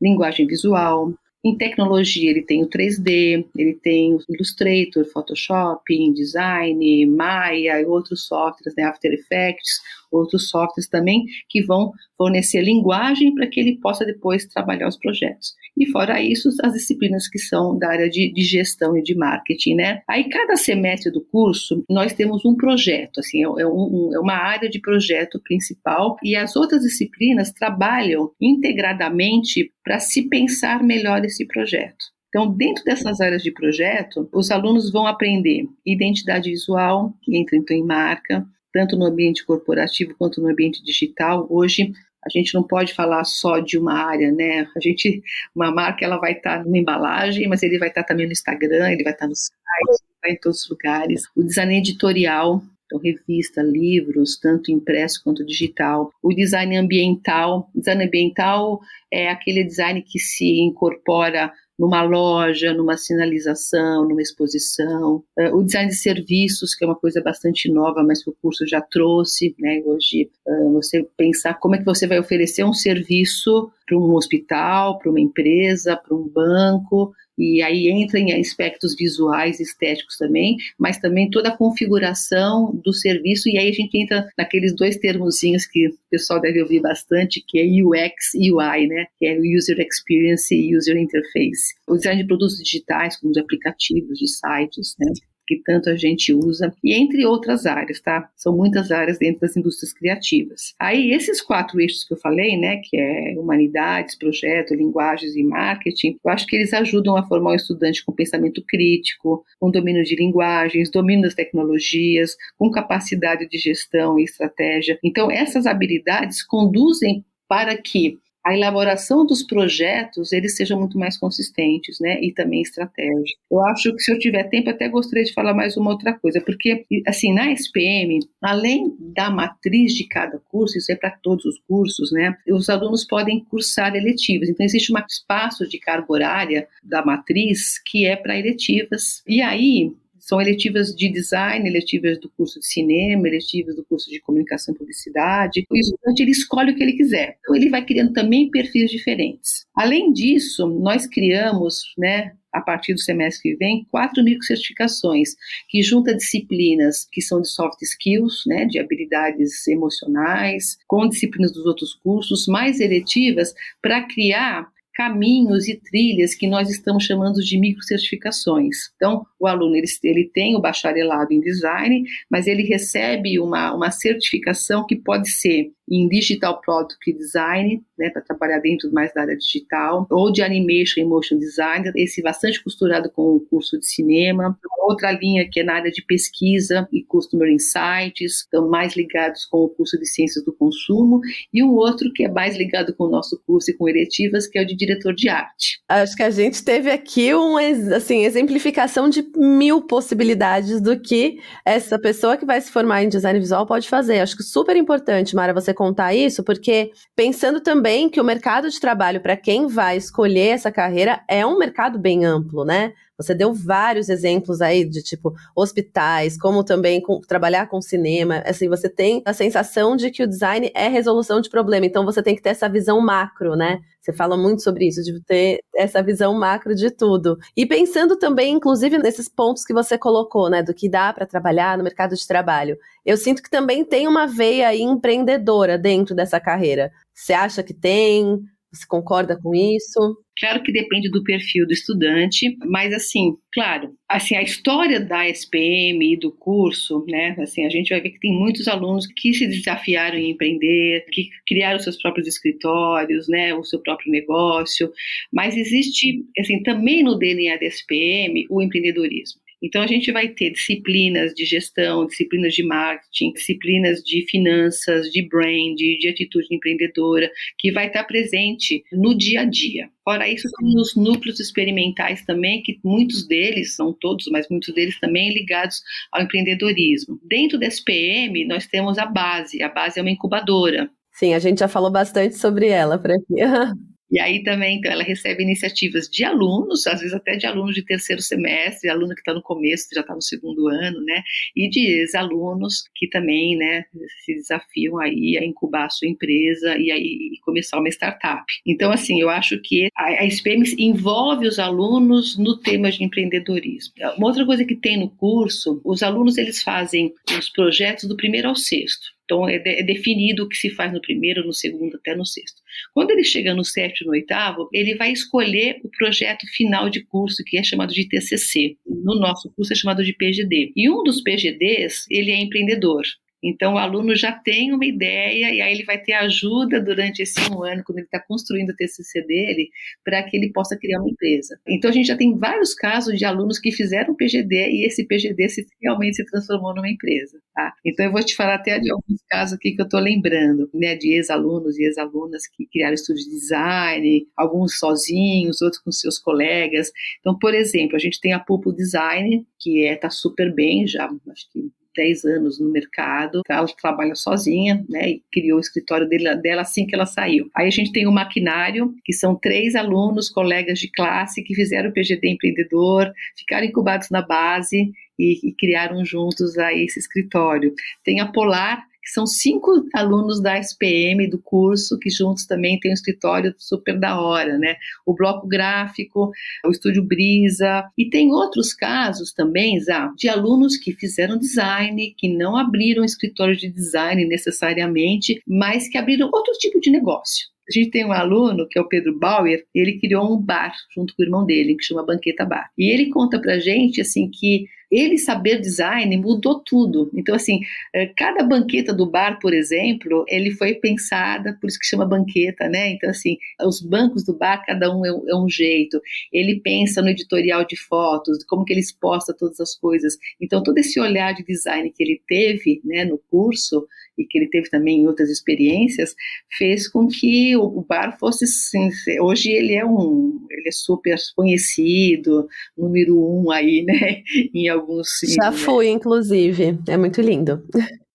linguagem 0.00 0.46
visual, 0.46 1.12
em 1.44 1.56
tecnologia, 1.56 2.30
ele 2.30 2.42
tem 2.42 2.62
o 2.62 2.68
3D, 2.68 3.44
ele 3.56 3.74
tem 3.74 4.14
o 4.14 4.20
Illustrator, 4.28 5.04
Photoshop, 5.12 5.82
InDesign, 5.92 7.06
Maya 7.06 7.80
e 7.80 7.84
outros 7.84 8.26
softwares, 8.26 8.76
né, 8.76 8.84
After 8.84 9.12
Effects, 9.12 9.80
outros 10.12 10.48
softwares 10.48 10.88
também 10.88 11.24
que 11.48 11.62
vão 11.62 11.92
fornecer 12.16 12.62
linguagem 12.62 13.34
para 13.34 13.46
que 13.46 13.58
ele 13.58 13.78
possa 13.80 14.04
depois 14.04 14.46
trabalhar 14.46 14.88
os 14.88 14.96
projetos. 14.96 15.54
E 15.76 15.86
fora 15.90 16.20
isso, 16.20 16.48
as 16.62 16.72
disciplinas 16.72 17.28
que 17.28 17.38
são 17.38 17.78
da 17.78 17.88
área 17.88 18.08
de, 18.08 18.32
de 18.32 18.42
gestão 18.42 18.96
e 18.96 19.02
de 19.02 19.14
marketing, 19.14 19.74
né? 19.74 20.02
Aí 20.08 20.28
cada 20.28 20.56
semestre 20.56 21.10
do 21.10 21.20
curso 21.20 21.84
nós 21.88 22.12
temos 22.12 22.44
um 22.44 22.54
projeto, 22.54 23.20
assim, 23.20 23.40
é, 23.40 23.62
é, 23.62 23.66
um, 23.66 24.10
é 24.14 24.20
uma 24.20 24.34
área 24.34 24.68
de 24.68 24.80
projeto 24.80 25.40
principal 25.42 26.16
e 26.22 26.36
as 26.36 26.54
outras 26.56 26.82
disciplinas 26.82 27.52
trabalham 27.52 28.30
integradamente 28.40 29.72
para 29.82 29.98
se 29.98 30.28
pensar 30.28 30.82
melhor 30.82 31.24
esse 31.24 31.46
projeto. 31.46 32.12
Então, 32.28 32.50
dentro 32.50 32.82
dessas 32.84 33.20
áreas 33.20 33.42
de 33.42 33.52
projeto, 33.52 34.26
os 34.32 34.50
alunos 34.50 34.90
vão 34.90 35.06
aprender 35.06 35.66
identidade 35.84 36.50
visual, 36.50 37.12
que 37.20 37.36
entra 37.36 37.58
então 37.58 37.76
em 37.76 37.84
marca, 37.84 38.46
tanto 38.72 38.96
no 38.96 39.06
ambiente 39.06 39.44
corporativo 39.44 40.14
quanto 40.18 40.40
no 40.40 40.48
ambiente 40.48 40.82
digital. 40.82 41.46
Hoje, 41.50 41.92
a 42.24 42.28
gente 42.30 42.54
não 42.54 42.62
pode 42.62 42.94
falar 42.94 43.24
só 43.24 43.58
de 43.58 43.76
uma 43.76 43.94
área, 43.94 44.30
né? 44.30 44.68
A 44.76 44.80
gente, 44.80 45.22
uma 45.54 45.72
marca, 45.72 46.04
ela 46.04 46.18
vai 46.18 46.32
estar 46.32 46.64
numa 46.64 46.78
embalagem, 46.78 47.48
mas 47.48 47.62
ele 47.62 47.78
vai 47.78 47.88
estar 47.88 48.04
também 48.04 48.26
no 48.26 48.32
Instagram, 48.32 48.90
ele 48.90 49.02
vai 49.02 49.12
estar 49.12 49.26
no 49.26 49.34
site, 49.34 50.02
vai 50.22 50.32
em 50.32 50.38
todos 50.38 50.62
os 50.62 50.70
lugares. 50.70 51.24
O 51.36 51.42
design 51.42 51.76
editorial, 51.76 52.62
então 52.86 53.00
revista, 53.00 53.62
livros, 53.62 54.38
tanto 54.38 54.70
impresso 54.70 55.22
quanto 55.24 55.44
digital. 55.44 56.12
O 56.22 56.32
design 56.32 56.76
ambiental, 56.76 57.68
design 57.74 58.04
ambiental 58.04 58.80
é 59.10 59.28
aquele 59.28 59.64
design 59.64 60.00
que 60.02 60.18
se 60.18 60.60
incorpora 60.60 61.52
numa 61.82 62.00
loja, 62.04 62.72
numa 62.72 62.96
sinalização, 62.96 64.08
numa 64.08 64.22
exposição. 64.22 65.24
Uh, 65.36 65.56
o 65.56 65.64
design 65.64 65.88
de 65.88 65.96
serviços, 65.96 66.76
que 66.76 66.84
é 66.84 66.86
uma 66.86 66.94
coisa 66.94 67.20
bastante 67.20 67.68
nova, 67.68 68.04
mas 68.04 68.22
que 68.22 68.30
o 68.30 68.36
curso 68.40 68.64
já 68.64 68.80
trouxe, 68.80 69.52
né? 69.58 69.82
Hoje, 69.84 70.30
uh, 70.46 70.72
você 70.74 71.04
pensar 71.16 71.54
como 71.54 71.74
é 71.74 71.78
que 71.78 71.84
você 71.84 72.06
vai 72.06 72.20
oferecer 72.20 72.62
um 72.62 72.72
serviço 72.72 73.68
para 73.84 73.98
um 73.98 74.14
hospital, 74.14 75.00
para 75.00 75.10
uma 75.10 75.18
empresa, 75.18 75.96
para 75.96 76.16
um 76.16 76.28
banco, 76.28 77.12
e 77.38 77.62
aí 77.62 77.88
entra 77.88 78.18
em 78.18 78.32
aspectos 78.38 78.94
visuais, 78.94 79.60
estéticos 79.60 80.16
também, 80.16 80.56
mas 80.78 80.98
também 80.98 81.30
toda 81.30 81.48
a 81.48 81.56
configuração 81.56 82.74
do 82.84 82.92
serviço, 82.92 83.48
e 83.48 83.58
aí 83.58 83.68
a 83.68 83.72
gente 83.72 83.96
entra 83.98 84.28
naqueles 84.36 84.74
dois 84.74 84.96
termozinhos 84.96 85.66
que 85.66 85.88
o 85.88 85.94
pessoal 86.10 86.40
deve 86.40 86.60
ouvir 86.62 86.80
bastante, 86.80 87.42
que 87.46 87.58
é 87.58 87.64
UX 87.64 88.34
e 88.34 88.52
UI, 88.52 88.86
né? 88.86 89.06
Que 89.18 89.26
é 89.26 89.38
User 89.38 89.78
Experience 89.80 90.54
e 90.54 90.76
User 90.76 90.96
Interface. 90.96 91.74
O 91.88 91.96
design 91.96 92.22
de 92.22 92.26
produtos 92.26 92.58
digitais, 92.58 93.18
como 93.18 93.32
de 93.32 93.40
aplicativos, 93.40 94.18
de 94.18 94.28
sites, 94.28 94.94
né? 94.98 95.12
Que 95.56 95.62
tanto 95.62 95.90
a 95.90 95.96
gente 95.96 96.32
usa, 96.32 96.74
e 96.82 96.94
entre 96.94 97.24
outras 97.26 97.66
áreas, 97.66 98.00
tá? 98.00 98.28
São 98.36 98.56
muitas 98.56 98.90
áreas 98.90 99.18
dentro 99.18 99.40
das 99.40 99.56
indústrias 99.56 99.92
criativas. 99.92 100.74
Aí, 100.78 101.12
esses 101.12 101.40
quatro 101.40 101.80
eixos 101.80 102.04
que 102.04 102.14
eu 102.14 102.18
falei, 102.18 102.56
né, 102.56 102.80
que 102.82 102.96
é 102.96 103.34
humanidades, 103.38 104.16
projeto, 104.16 104.74
linguagens 104.74 105.36
e 105.36 105.42
marketing, 105.42 106.16
eu 106.24 106.30
acho 106.30 106.46
que 106.46 106.56
eles 106.56 106.72
ajudam 106.72 107.16
a 107.16 107.26
formar 107.26 107.50
o 107.50 107.56
estudante 107.56 108.04
com 108.04 108.12
pensamento 108.12 108.62
crítico, 108.66 109.44
com 109.60 109.70
domínio 109.70 110.04
de 110.04 110.16
linguagens, 110.16 110.90
domínio 110.90 111.24
das 111.24 111.34
tecnologias, 111.34 112.36
com 112.56 112.70
capacidade 112.70 113.48
de 113.48 113.58
gestão 113.58 114.18
e 114.18 114.24
estratégia. 114.24 114.98
Então, 115.04 115.30
essas 115.30 115.66
habilidades 115.66 116.42
conduzem 116.44 117.24
para 117.48 117.76
que 117.76 118.18
a 118.44 118.54
elaboração 118.54 119.24
dos 119.24 119.42
projetos 119.42 120.32
eles 120.32 120.56
sejam 120.56 120.78
muito 120.78 120.98
mais 120.98 121.16
consistentes, 121.16 121.98
né, 122.00 122.20
e 122.20 122.32
também 122.32 122.62
estratégicos. 122.62 123.36
Eu 123.50 123.60
acho 123.66 123.94
que 123.94 124.02
se 124.02 124.12
eu 124.12 124.18
tiver 124.18 124.44
tempo 124.44 124.70
até 124.70 124.88
gostaria 124.88 125.24
de 125.24 125.32
falar 125.32 125.54
mais 125.54 125.76
uma 125.76 125.90
outra 125.90 126.12
coisa, 126.12 126.40
porque 126.40 126.84
assim 127.06 127.32
na 127.32 127.52
SPM, 127.52 128.18
além 128.40 128.94
da 129.14 129.30
matriz 129.30 129.94
de 129.94 130.06
cada 130.08 130.38
curso, 130.50 130.78
isso 130.78 130.90
é 130.90 130.96
para 130.96 131.10
todos 131.10 131.44
os 131.44 131.58
cursos, 131.68 132.12
né, 132.12 132.36
os 132.48 132.68
alunos 132.68 133.04
podem 133.04 133.44
cursar 133.44 133.94
eletivas. 133.94 134.48
Então 134.48 134.64
existe 134.64 134.92
um 134.92 134.98
espaço 134.98 135.68
de 135.68 135.78
carga 135.78 136.06
horária 136.08 136.68
da 136.82 137.04
matriz 137.04 137.78
que 137.86 138.06
é 138.06 138.16
para 138.16 138.38
eletivas. 138.38 139.22
E 139.26 139.40
aí 139.40 139.92
são 140.22 140.40
eletivas 140.40 140.94
de 140.94 141.10
design, 141.10 141.68
eletivas 141.68 142.16
do 142.20 142.30
curso 142.30 142.60
de 142.60 142.66
cinema, 142.66 143.26
eletivas 143.26 143.74
do 143.74 143.84
curso 143.84 144.08
de 144.08 144.20
comunicação 144.20 144.72
e 144.72 144.78
publicidade. 144.78 145.66
O 145.68 145.76
estudante 145.76 146.22
ele 146.22 146.30
escolhe 146.30 146.70
o 146.70 146.76
que 146.76 146.82
ele 146.82 146.92
quiser. 146.92 147.38
Então 147.40 147.56
ele 147.56 147.68
vai 147.68 147.84
criando 147.84 148.12
também 148.12 148.48
perfis 148.48 148.88
diferentes. 148.88 149.66
Além 149.74 150.12
disso, 150.12 150.68
nós 150.68 151.08
criamos, 151.08 151.92
né, 151.98 152.34
a 152.52 152.60
partir 152.60 152.94
do 152.94 153.00
semestre 153.00 153.50
que 153.50 153.56
vem, 153.56 153.84
quatro 153.90 154.22
microcertificações, 154.22 155.30
que 155.68 155.82
junta 155.82 156.14
disciplinas 156.14 157.08
que 157.10 157.20
são 157.20 157.40
de 157.40 157.48
soft 157.48 157.82
skills, 157.82 158.44
né, 158.46 158.64
de 158.66 158.78
habilidades 158.78 159.66
emocionais, 159.66 160.78
com 160.86 161.08
disciplinas 161.08 161.52
dos 161.52 161.66
outros 161.66 161.94
cursos, 161.94 162.46
mais 162.46 162.78
eletivas, 162.78 163.52
para 163.80 164.06
criar 164.06 164.70
caminhos 164.94 165.68
e 165.68 165.80
trilhas 165.80 166.34
que 166.34 166.46
nós 166.46 166.70
estamos 166.70 167.04
chamando 167.04 167.40
de 167.40 167.58
microcertificações. 167.58 168.76
Então, 168.96 169.24
o 169.38 169.46
aluno 169.46 169.76
ele, 169.76 169.86
ele 170.04 170.30
tem 170.32 170.56
o 170.56 170.60
bacharelado 170.60 171.32
em 171.32 171.40
design, 171.40 172.04
mas 172.30 172.46
ele 172.46 172.62
recebe 172.62 173.38
uma, 173.38 173.74
uma 173.74 173.90
certificação 173.90 174.86
que 174.86 174.96
pode 174.96 175.30
ser 175.30 175.72
em 175.90 176.08
Digital 176.08 176.60
Product 176.60 177.12
Design, 177.12 177.82
né, 177.98 178.10
para 178.10 178.22
trabalhar 178.22 178.60
dentro 178.60 178.92
mais 178.92 179.12
da 179.12 179.22
área 179.22 179.36
digital, 179.36 180.06
ou 180.10 180.32
de 180.32 180.42
Animation 180.42 181.00
e 181.00 181.04
Motion 181.04 181.38
Design, 181.38 181.90
esse 181.96 182.22
bastante 182.22 182.62
costurado 182.62 183.10
com 183.10 183.36
o 183.36 183.40
curso 183.40 183.78
de 183.78 183.86
cinema. 183.86 184.58
Outra 184.88 185.12
linha 185.12 185.48
que 185.50 185.60
é 185.60 185.64
na 185.64 185.74
área 185.74 185.90
de 185.90 186.04
pesquisa 186.04 186.88
e 186.92 187.04
Customer 187.04 187.48
Insights, 187.48 188.40
estão 188.42 188.68
mais 188.68 188.96
ligados 188.96 189.44
com 189.44 189.58
o 189.58 189.68
curso 189.68 189.98
de 189.98 190.06
Ciências 190.06 190.44
do 190.44 190.52
Consumo, 190.52 191.20
e 191.52 191.62
um 191.62 191.72
outro 191.74 192.12
que 192.12 192.24
é 192.24 192.28
mais 192.28 192.56
ligado 192.56 192.94
com 192.94 193.04
o 193.04 193.10
nosso 193.10 193.40
curso 193.46 193.70
e 193.70 193.74
com 193.74 193.88
eletivas, 193.88 194.46
que 194.46 194.58
é 194.58 194.62
o 194.62 194.66
de 194.66 194.74
Diretor 194.74 195.14
de 195.14 195.28
Arte. 195.28 195.80
Acho 195.88 196.16
que 196.16 196.22
a 196.22 196.30
gente 196.30 196.64
teve 196.64 196.90
aqui 196.90 197.32
uma 197.34 197.60
assim, 197.94 198.24
exemplificação 198.24 199.08
de 199.08 199.24
mil 199.36 199.82
possibilidades 199.82 200.80
do 200.80 200.98
que 200.98 201.38
essa 201.64 201.98
pessoa 201.98 202.36
que 202.36 202.44
vai 202.44 202.60
se 202.60 202.70
formar 202.70 203.02
em 203.02 203.08
design 203.08 203.38
visual 203.38 203.66
pode 203.66 203.88
fazer. 203.88 204.20
Acho 204.20 204.36
que 204.36 204.42
super 204.42 204.76
importante, 204.76 205.34
Mara, 205.34 205.52
você 205.52 205.71
contar 205.74 206.14
isso, 206.14 206.42
porque 206.42 206.90
pensando 207.14 207.60
também 207.60 208.08
que 208.08 208.20
o 208.20 208.24
mercado 208.24 208.68
de 208.68 208.80
trabalho 208.80 209.20
para 209.20 209.36
quem 209.36 209.66
vai 209.66 209.96
escolher 209.96 210.48
essa 210.48 210.70
carreira 210.70 211.22
é 211.28 211.44
um 211.44 211.58
mercado 211.58 211.98
bem 211.98 212.24
amplo, 212.24 212.64
né? 212.64 212.92
Você 213.16 213.34
deu 213.34 213.52
vários 213.54 214.08
exemplos 214.08 214.60
aí 214.60 214.84
de 214.84 215.02
tipo 215.02 215.34
hospitais, 215.54 216.36
como 216.36 216.64
também 216.64 217.00
com, 217.00 217.20
trabalhar 217.20 217.68
com 217.68 217.80
cinema. 217.80 218.42
Assim, 218.44 218.68
você 218.68 218.88
tem 218.88 219.22
a 219.24 219.32
sensação 219.32 219.94
de 219.96 220.10
que 220.10 220.22
o 220.22 220.26
design 220.26 220.70
é 220.74 220.88
resolução 220.88 221.40
de 221.40 221.48
problema. 221.48 221.86
Então 221.86 222.04
você 222.04 222.22
tem 222.22 222.34
que 222.34 222.42
ter 222.42 222.50
essa 222.50 222.68
visão 222.68 223.00
macro, 223.00 223.54
né? 223.54 223.80
Você 224.02 224.12
fala 224.12 224.36
muito 224.36 224.62
sobre 224.62 224.88
isso, 224.88 225.00
de 225.02 225.20
ter 225.22 225.60
essa 225.76 226.02
visão 226.02 226.34
macro 226.34 226.74
de 226.74 226.90
tudo. 226.90 227.38
E 227.56 227.64
pensando 227.64 228.18
também, 228.18 228.54
inclusive, 228.54 228.98
nesses 228.98 229.28
pontos 229.28 229.64
que 229.64 229.72
você 229.72 229.96
colocou, 229.96 230.50
né, 230.50 230.60
do 230.60 230.74
que 230.74 230.88
dá 230.88 231.12
para 231.12 231.24
trabalhar 231.24 231.78
no 231.78 231.84
mercado 231.84 232.16
de 232.16 232.26
trabalho. 232.26 232.76
Eu 233.06 233.16
sinto 233.16 233.40
que 233.40 233.48
também 233.48 233.84
tem 233.84 234.08
uma 234.08 234.26
veia 234.26 234.74
empreendedora 234.74 235.78
dentro 235.78 236.16
dessa 236.16 236.40
carreira. 236.40 236.90
Você 237.14 237.32
acha 237.32 237.62
que 237.62 237.72
tem? 237.72 238.42
Você 238.72 238.84
concorda 238.88 239.38
com 239.40 239.54
isso? 239.54 240.16
Claro 240.42 240.60
que 240.60 240.72
depende 240.72 241.08
do 241.08 241.22
perfil 241.22 241.64
do 241.64 241.72
estudante, 241.72 242.56
mas 242.66 242.92
assim, 242.92 243.36
claro, 243.52 243.94
assim 244.08 244.34
a 244.34 244.42
história 244.42 244.98
da 244.98 245.28
SPM 245.28 246.14
e 246.14 246.18
do 246.18 246.32
curso, 246.32 247.04
né? 247.08 247.36
Assim, 247.38 247.64
a 247.64 247.70
gente 247.70 247.90
vai 247.90 248.00
ver 248.00 248.10
que 248.10 248.18
tem 248.18 248.32
muitos 248.32 248.66
alunos 248.66 249.06
que 249.06 249.32
se 249.32 249.46
desafiaram 249.46 250.18
em 250.18 250.32
empreender, 250.32 251.06
que 251.12 251.28
criaram 251.46 251.78
seus 251.78 251.96
próprios 251.96 252.26
escritórios, 252.26 253.28
né, 253.28 253.54
o 253.54 253.62
seu 253.62 253.78
próprio 253.78 254.10
negócio, 254.10 254.90
mas 255.32 255.56
existe 255.56 256.24
assim 256.36 256.60
também 256.64 257.04
no 257.04 257.16
DNA 257.16 257.58
da 257.58 257.66
SPM 257.66 258.44
o 258.50 258.60
empreendedorismo. 258.60 259.40
Então, 259.62 259.82
a 259.82 259.86
gente 259.86 260.10
vai 260.10 260.28
ter 260.28 260.50
disciplinas 260.50 261.32
de 261.34 261.44
gestão, 261.44 262.06
disciplinas 262.06 262.52
de 262.52 262.64
marketing, 262.64 263.32
disciplinas 263.32 264.02
de 264.02 264.26
finanças, 264.28 265.10
de 265.10 265.22
brand, 265.28 265.76
de 265.76 266.08
atitude 266.08 266.48
empreendedora, 266.50 267.30
que 267.58 267.70
vai 267.70 267.86
estar 267.86 268.04
presente 268.04 268.82
no 268.92 269.16
dia 269.16 269.42
a 269.42 269.44
dia. 269.44 269.88
Fora 270.04 270.28
isso, 270.28 270.48
tem 270.58 270.80
os 270.80 270.96
núcleos 270.96 271.38
experimentais 271.38 272.24
também, 272.24 272.62
que 272.62 272.80
muitos 272.84 273.26
deles, 273.26 273.76
são 273.76 273.92
todos, 273.92 274.26
mas 274.32 274.48
muitos 274.50 274.74
deles 274.74 274.98
também 274.98 275.32
ligados 275.32 275.80
ao 276.10 276.22
empreendedorismo. 276.22 277.20
Dentro 277.22 277.58
da 277.58 277.66
SPM, 277.66 278.44
nós 278.46 278.66
temos 278.66 278.98
a 278.98 279.06
base. 279.06 279.62
A 279.62 279.68
base 279.68 280.00
é 280.00 280.02
uma 280.02 280.10
incubadora. 280.10 280.90
Sim, 281.12 281.34
a 281.34 281.38
gente 281.38 281.60
já 281.60 281.68
falou 281.68 281.90
bastante 281.90 282.34
sobre 282.36 282.68
ela 282.68 282.98
por 282.98 283.12
aqui. 283.12 283.34
E 284.12 284.20
aí 284.20 284.42
também, 284.42 284.76
então, 284.76 284.92
ela 284.92 285.02
recebe 285.02 285.42
iniciativas 285.42 286.06
de 286.06 286.22
alunos, 286.22 286.86
às 286.86 287.00
vezes 287.00 287.14
até 287.14 287.34
de 287.34 287.46
alunos 287.46 287.74
de 287.74 287.82
terceiro 287.82 288.20
semestre, 288.20 288.90
aluno 288.90 289.14
que 289.14 289.22
está 289.22 289.32
no 289.32 289.40
começo, 289.40 289.88
que 289.88 289.94
já 289.94 290.02
está 290.02 290.14
no 290.14 290.20
segundo 290.20 290.68
ano, 290.68 291.02
né? 291.02 291.22
E 291.56 291.66
de 291.70 291.80
ex-alunos 291.80 292.84
que 292.94 293.08
também, 293.08 293.56
né, 293.56 293.86
se 294.22 294.34
desafiam 294.34 294.98
aí 295.00 295.38
a 295.38 295.44
incubar 295.44 295.86
a 295.86 295.90
sua 295.90 296.08
empresa 296.08 296.76
e 296.78 296.92
aí 296.92 297.30
começar 297.42 297.78
uma 297.78 297.88
startup. 297.88 298.44
Então, 298.66 298.92
assim, 298.92 299.18
eu 299.18 299.30
acho 299.30 299.58
que 299.62 299.88
a, 299.96 300.04
a 300.04 300.26
SPM 300.26 300.62
envolve 300.78 301.46
os 301.46 301.58
alunos 301.58 302.36
no 302.36 302.58
tema 302.58 302.90
de 302.90 303.02
empreendedorismo. 303.02 303.94
Uma 304.18 304.26
outra 304.26 304.44
coisa 304.44 304.62
que 304.62 304.76
tem 304.76 304.98
no 304.98 305.08
curso, 305.08 305.80
os 305.82 306.02
alunos 306.02 306.36
eles 306.36 306.62
fazem 306.62 307.14
os 307.38 307.48
projetos 307.48 308.06
do 308.06 308.16
primeiro 308.16 308.48
ao 308.48 308.56
sexto. 308.56 309.06
Então, 309.24 309.48
é, 309.48 309.58
de, 309.58 309.70
é, 309.70 309.82
definido 309.82 310.44
o 310.44 310.48
que 310.48 310.56
se 310.56 310.70
faz 310.70 310.92
no 310.92 311.00
primeiro, 311.00 311.44
no 311.44 311.52
segundo, 311.52 311.96
até 311.96 312.14
no 312.14 312.26
sexto. 312.26 312.60
Quando 312.92 313.10
ele 313.10 313.24
chega 313.24 313.54
no 313.54 313.64
sétimo 313.64 314.06
e 314.06 314.08
no 314.08 314.12
oitavo, 314.12 314.68
ele 314.72 314.94
vai 314.94 315.12
escolher 315.12 315.80
o 315.84 315.88
projeto 315.90 316.46
final 316.48 316.88
de 316.90 317.04
curso, 317.04 317.42
que 317.46 317.58
é 317.58 317.62
chamado 317.62 317.92
de 317.92 318.08
TCC. 318.08 318.76
No 318.86 319.18
nosso 319.18 319.52
curso 319.54 319.72
é 319.72 319.76
chamado 319.76 320.04
de 320.04 320.12
PGD. 320.12 320.72
E 320.76 320.90
um 320.90 321.02
dos 321.02 321.22
PGDs, 321.22 322.06
ele 322.10 322.30
é 322.30 322.40
empreendedor. 322.40 323.02
Então, 323.42 323.74
o 323.74 323.78
aluno 323.78 324.14
já 324.14 324.32
tem 324.32 324.72
uma 324.72 324.84
ideia 324.84 325.52
e 325.52 325.60
aí 325.60 325.72
ele 325.72 325.84
vai 325.84 325.98
ter 325.98 326.12
ajuda 326.12 326.80
durante 326.80 327.22
esse 327.22 327.40
um 327.50 327.64
ano, 327.64 327.82
quando 327.84 327.98
ele 327.98 328.06
está 328.06 328.20
construindo 328.20 328.70
o 328.70 328.76
TCC 328.76 329.26
dele, 329.26 329.68
para 330.04 330.22
que 330.22 330.36
ele 330.36 330.52
possa 330.52 330.78
criar 330.78 331.00
uma 331.00 331.10
empresa. 331.10 331.58
Então, 331.66 331.90
a 331.90 331.92
gente 331.92 332.06
já 332.06 332.16
tem 332.16 332.38
vários 332.38 332.72
casos 332.72 333.18
de 333.18 333.24
alunos 333.24 333.58
que 333.58 333.72
fizeram 333.72 334.14
PGD 334.14 334.70
e 334.70 334.86
esse 334.86 335.04
PGD 335.04 335.48
se, 335.48 335.66
realmente 335.82 336.16
se 336.16 336.24
transformou 336.26 336.74
numa 336.74 336.88
empresa. 336.88 337.38
Tá? 337.54 337.72
Então, 337.84 338.06
eu 338.06 338.12
vou 338.12 338.22
te 338.22 338.36
falar 338.36 338.54
até 338.54 338.78
de 338.78 338.90
alguns 338.90 339.22
casos 339.28 339.54
aqui 339.54 339.72
que 339.72 339.80
eu 339.80 339.86
estou 339.86 340.00
lembrando, 340.00 340.70
né, 340.72 340.94
de 340.94 341.12
ex-alunos 341.14 341.76
e 341.78 341.84
ex-alunas 341.84 342.46
que 342.46 342.66
criaram 342.66 342.94
estúdio 342.94 343.24
de 343.24 343.30
design, 343.30 344.26
alguns 344.36 344.78
sozinhos, 344.78 345.60
outros 345.60 345.82
com 345.82 345.90
seus 345.90 346.18
colegas. 346.18 346.92
Então, 347.20 347.36
por 347.38 347.54
exemplo, 347.54 347.96
a 347.96 347.98
gente 347.98 348.20
tem 348.20 348.32
a 348.32 348.38
Pulpo 348.38 348.72
Design, 348.72 349.44
que 349.58 349.80
está 349.80 349.92
é, 349.92 349.96
tá 349.96 350.10
super 350.10 350.54
bem, 350.54 350.86
já 350.86 351.04
acho 351.06 351.50
que 351.52 351.70
10 351.96 352.24
anos 352.24 352.60
no 352.60 352.70
mercado, 352.70 353.42
ela 353.48 353.66
trabalha 353.80 354.14
sozinha, 354.14 354.84
né, 354.88 355.10
e 355.10 355.22
criou 355.32 355.58
o 355.58 355.60
escritório 355.60 356.08
dela, 356.08 356.62
assim 356.62 356.86
que 356.86 356.94
ela 356.94 357.06
saiu. 357.06 357.50
Aí 357.54 357.66
a 357.66 357.70
gente 357.70 357.92
tem 357.92 358.06
o 358.06 358.12
maquinário, 358.12 358.94
que 359.04 359.12
são 359.12 359.34
três 359.34 359.74
alunos, 359.74 360.28
colegas 360.28 360.78
de 360.78 360.90
classe, 360.90 361.42
que 361.42 361.54
fizeram 361.54 361.90
o 361.90 361.92
PGD 361.92 362.28
empreendedor, 362.28 363.12
ficaram 363.36 363.66
incubados 363.66 364.10
na 364.10 364.22
base 364.22 364.92
e, 365.18 365.48
e 365.48 365.54
criaram 365.54 366.04
juntos 366.04 366.58
aí 366.58 366.84
esse 366.84 366.98
escritório. 366.98 367.74
Tem 368.04 368.20
a 368.20 368.26
Polar, 368.26 368.84
que 369.02 369.10
são 369.10 369.26
cinco 369.26 369.70
alunos 369.92 370.40
da 370.40 370.58
SPM 370.58 371.28
do 371.28 371.38
curso, 371.38 371.98
que 371.98 372.08
juntos 372.08 372.46
também 372.46 372.78
tem 372.78 372.90
um 372.90 372.94
escritório 372.94 373.54
super 373.58 373.98
da 373.98 374.20
hora, 374.20 374.56
né? 374.56 374.76
O 375.04 375.14
bloco 375.14 375.46
gráfico, 375.46 376.30
o 376.64 376.70
estúdio 376.70 377.02
Brisa, 377.02 377.84
e 377.98 378.08
tem 378.08 378.30
outros 378.30 378.72
casos 378.72 379.32
também, 379.32 379.80
Zá, 379.80 380.12
de 380.16 380.28
alunos 380.28 380.76
que 380.76 380.92
fizeram 380.92 381.38
design, 381.38 382.14
que 382.16 382.28
não 382.28 382.56
abriram 382.56 383.04
escritório 383.04 383.56
de 383.56 383.68
design 383.68 384.24
necessariamente, 384.26 385.42
mas 385.46 385.88
que 385.88 385.98
abriram 385.98 386.30
outro 386.32 386.52
tipo 386.54 386.80
de 386.80 386.90
negócio. 386.90 387.52
A 387.68 387.72
gente 387.72 387.90
tem 387.90 388.04
um 388.04 388.12
aluno, 388.12 388.66
que 388.68 388.78
é 388.78 388.82
o 388.82 388.88
Pedro 388.88 389.18
Bauer, 389.18 389.64
ele 389.74 389.98
criou 389.98 390.32
um 390.32 390.40
bar 390.40 390.74
junto 390.94 391.14
com 391.14 391.22
o 391.22 391.24
irmão 391.24 391.46
dele, 391.46 391.76
que 391.76 391.84
chama 391.84 392.04
Banqueta 392.04 392.44
Bar. 392.44 392.68
E 392.76 392.92
ele 392.92 393.10
conta 393.10 393.40
pra 393.40 393.58
gente, 393.58 394.00
assim, 394.00 394.28
que 394.28 394.66
ele 394.92 395.16
saber 395.16 395.58
design 395.58 396.14
mudou 396.18 396.60
tudo. 396.60 397.10
Então, 397.14 397.34
assim, 397.34 397.60
é, 397.94 398.06
cada 398.06 398.44
banqueta 398.44 398.92
do 398.92 399.10
bar, 399.10 399.38
por 399.40 399.54
exemplo, 399.54 400.26
ele 400.28 400.50
foi 400.50 400.74
pensada, 400.74 401.56
por 401.58 401.68
isso 401.68 401.78
que 401.78 401.86
chama 401.86 402.04
banqueta, 402.04 402.68
né? 402.68 402.90
Então, 402.90 403.08
assim, 403.08 403.38
os 403.64 403.80
bancos 403.80 404.22
do 404.22 404.36
bar, 404.36 404.62
cada 404.66 404.94
um 404.94 405.06
é, 405.06 405.08
é 405.08 405.34
um 405.34 405.48
jeito. 405.48 405.98
Ele 406.30 406.60
pensa 406.60 407.00
no 407.00 407.08
editorial 407.08 407.64
de 407.64 407.76
fotos, 407.76 408.44
como 408.44 408.64
que 408.66 408.72
ele 408.74 408.80
exposta 408.80 409.34
todas 409.34 409.58
as 409.60 409.74
coisas. 409.74 410.18
Então, 410.38 410.62
todo 410.62 410.76
esse 410.76 411.00
olhar 411.00 411.32
de 411.32 411.42
design 411.42 411.90
que 411.90 412.02
ele 412.02 412.20
teve, 412.28 412.82
né, 412.84 413.06
no 413.06 413.18
curso, 413.30 413.86
e 414.18 414.24
que 414.24 414.38
ele 414.38 414.48
teve 414.48 414.68
também 414.68 415.00
em 415.00 415.06
outras 415.06 415.30
experiências, 415.30 416.14
fez 416.56 416.88
com 416.88 417.08
que 417.08 417.56
o 417.56 417.84
bar 417.88 418.16
fosse, 418.18 418.44
assim, 418.44 418.90
hoje 419.20 419.50
ele 419.50 419.74
é 419.74 419.84
um, 419.84 420.46
ele 420.50 420.68
é 420.68 420.72
super 420.72 421.16
conhecido, 421.34 422.46
número 422.76 423.18
um 423.18 423.50
aí, 423.50 423.82
né, 423.84 424.22
em 424.54 424.68
alguns... 424.68 425.08
Já 425.28 425.50
né? 425.50 425.56
fui, 425.56 425.88
inclusive, 425.88 426.78
é 426.88 426.96
muito 426.96 427.20
lindo. 427.20 427.62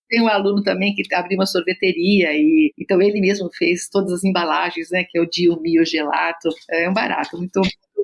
Tem 0.08 0.22
um 0.22 0.28
aluno 0.28 0.62
também 0.62 0.94
que 0.94 1.02
abriu 1.14 1.38
uma 1.38 1.44
sorveteria 1.44 2.32
e 2.32 2.72
então 2.78 3.00
ele 3.02 3.20
mesmo 3.20 3.50
fez 3.52 3.88
todas 3.90 4.12
as 4.12 4.24
embalagens, 4.24 4.88
né, 4.90 5.04
que 5.04 5.18
é 5.18 5.20
o 5.20 5.28
Dio 5.28 5.60
Mio 5.60 5.84
Gelato, 5.84 6.48
é 6.70 6.88
um 6.88 6.94
barato, 6.94 7.36
muito, 7.36 7.60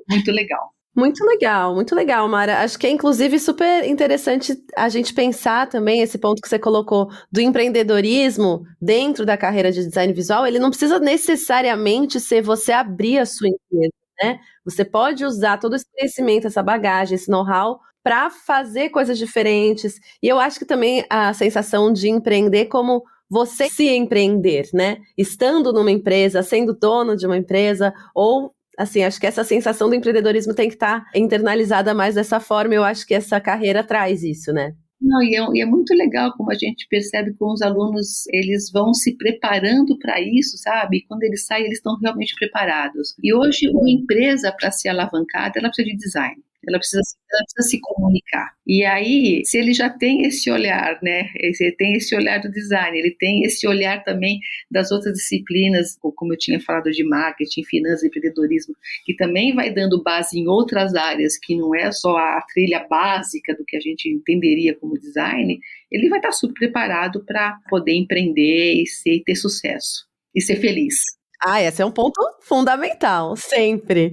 muito 0.07 0.31
legal. 0.31 0.75
Muito 0.97 1.25
legal, 1.25 1.75
muito 1.75 1.93
legal, 1.93 2.25
Mara. 2.29 2.61
Acho 2.63 2.79
que 2.79 2.87
é 2.87 2.89
inclusive 2.89 3.37
super 3.37 3.83
interessante 3.85 4.53
a 4.77 4.87
gente 4.87 5.13
pensar 5.13 5.67
também 5.67 5.99
esse 6.01 6.17
ponto 6.17 6.41
que 6.41 6.47
você 6.47 6.57
colocou 6.57 7.09
do 7.29 7.41
empreendedorismo 7.41 8.63
dentro 8.81 9.25
da 9.25 9.35
carreira 9.37 9.73
de 9.73 9.83
design 9.85 10.13
visual. 10.13 10.47
Ele 10.47 10.57
não 10.57 10.69
precisa 10.69 10.97
necessariamente 10.97 12.17
ser 12.21 12.41
você 12.41 12.71
abrir 12.71 13.17
a 13.19 13.25
sua 13.25 13.49
empresa, 13.49 13.91
né? 14.23 14.39
Você 14.63 14.85
pode 14.85 15.25
usar 15.25 15.57
todo 15.57 15.75
esse 15.75 15.85
conhecimento, 15.91 16.47
essa 16.47 16.63
bagagem, 16.63 17.15
esse 17.15 17.29
know-how 17.29 17.77
para 18.01 18.29
fazer 18.29 18.87
coisas 18.89 19.17
diferentes. 19.17 19.99
E 20.23 20.27
eu 20.29 20.39
acho 20.39 20.59
que 20.59 20.65
também 20.65 21.03
a 21.09 21.33
sensação 21.33 21.91
de 21.91 22.07
empreender 22.07 22.67
como 22.67 23.03
você 23.29 23.67
se 23.69 23.89
empreender, 23.89 24.69
né? 24.73 24.97
Estando 25.17 25.73
numa 25.73 25.91
empresa, 25.91 26.41
sendo 26.41 26.73
dono 26.73 27.17
de 27.17 27.25
uma 27.25 27.35
empresa 27.35 27.93
ou 28.13 28.53
assim, 28.77 29.03
acho 29.03 29.19
que 29.19 29.27
essa 29.27 29.43
sensação 29.43 29.89
do 29.89 29.95
empreendedorismo 29.95 30.53
tem 30.53 30.67
que 30.67 30.75
estar 30.75 31.01
tá 31.01 31.11
internalizada 31.15 31.93
mais 31.93 32.15
dessa 32.15 32.39
forma. 32.39 32.73
Eu 32.73 32.83
acho 32.83 33.05
que 33.05 33.13
essa 33.13 33.39
carreira 33.39 33.83
traz 33.83 34.23
isso, 34.23 34.51
né? 34.51 34.73
Não, 35.01 35.21
e 35.21 35.35
é, 35.35 35.45
e 35.53 35.61
é, 35.61 35.65
muito 35.65 35.93
legal 35.93 36.33
como 36.37 36.51
a 36.51 36.55
gente 36.55 36.87
percebe 36.89 37.33
como 37.37 37.53
os 37.53 37.61
alunos 37.61 38.25
eles 38.31 38.71
vão 38.71 38.93
se 38.93 39.15
preparando 39.17 39.97
para 39.99 40.19
isso, 40.21 40.57
sabe? 40.57 41.05
Quando 41.07 41.23
eles 41.23 41.45
saem, 41.45 41.65
eles 41.65 41.77
estão 41.77 41.97
realmente 42.01 42.33
preparados. 42.35 43.13
E 43.21 43.33
hoje, 43.33 43.69
uma 43.69 43.89
empresa, 43.89 44.53
para 44.57 44.71
ser 44.71 44.89
alavancada, 44.89 45.59
ela 45.59 45.67
precisa 45.67 45.89
de 45.89 45.97
design 45.97 46.45
ela 46.67 46.77
precisa, 46.77 47.01
ela 47.31 47.43
precisa 47.43 47.69
se 47.69 47.79
comunicar. 47.81 48.51
E 48.65 48.83
aí, 48.83 49.41
se 49.45 49.57
ele 49.57 49.73
já 49.73 49.89
tem 49.89 50.23
esse 50.25 50.49
olhar, 50.49 50.99
né, 51.01 51.29
ele 51.35 51.71
tem 51.73 51.93
esse 51.93 52.15
olhar 52.15 52.39
do 52.39 52.51
design, 52.51 52.97
ele 52.97 53.11
tem 53.11 53.43
esse 53.43 53.67
olhar 53.67 54.03
também 54.03 54.39
das 54.69 54.91
outras 54.91 55.13
disciplinas, 55.13 55.97
como 56.15 56.33
eu 56.33 56.37
tinha 56.37 56.59
falado 56.59 56.91
de 56.91 57.03
marketing, 57.03 57.63
finanças 57.63 58.03
empreendedorismo, 58.03 58.75
que 59.05 59.15
também 59.15 59.53
vai 59.53 59.73
dando 59.73 60.01
base 60.01 60.39
em 60.39 60.47
outras 60.47 60.95
áreas, 60.95 61.37
que 61.37 61.55
não 61.55 61.75
é 61.75 61.91
só 61.91 62.17
a 62.17 62.43
trilha 62.53 62.85
básica 62.89 63.55
do 63.55 63.65
que 63.65 63.77
a 63.77 63.79
gente 63.79 64.09
entenderia 64.09 64.75
como 64.75 64.99
design, 64.99 65.59
ele 65.91 66.09
vai 66.09 66.19
estar 66.19 66.31
super 66.31 66.53
preparado 66.53 67.23
para 67.25 67.57
poder 67.69 67.93
empreender 67.93 68.81
e 68.81 68.87
ser, 68.87 69.21
ter 69.25 69.35
sucesso 69.35 70.05
e 70.35 70.41
ser 70.41 70.57
feliz. 70.57 70.95
Ah, 71.47 71.61
esse 71.61 71.79
é 71.79 71.85
um 71.85 71.91
ponto 71.91 72.19
fundamental, 72.41 73.35
sempre. 73.35 74.11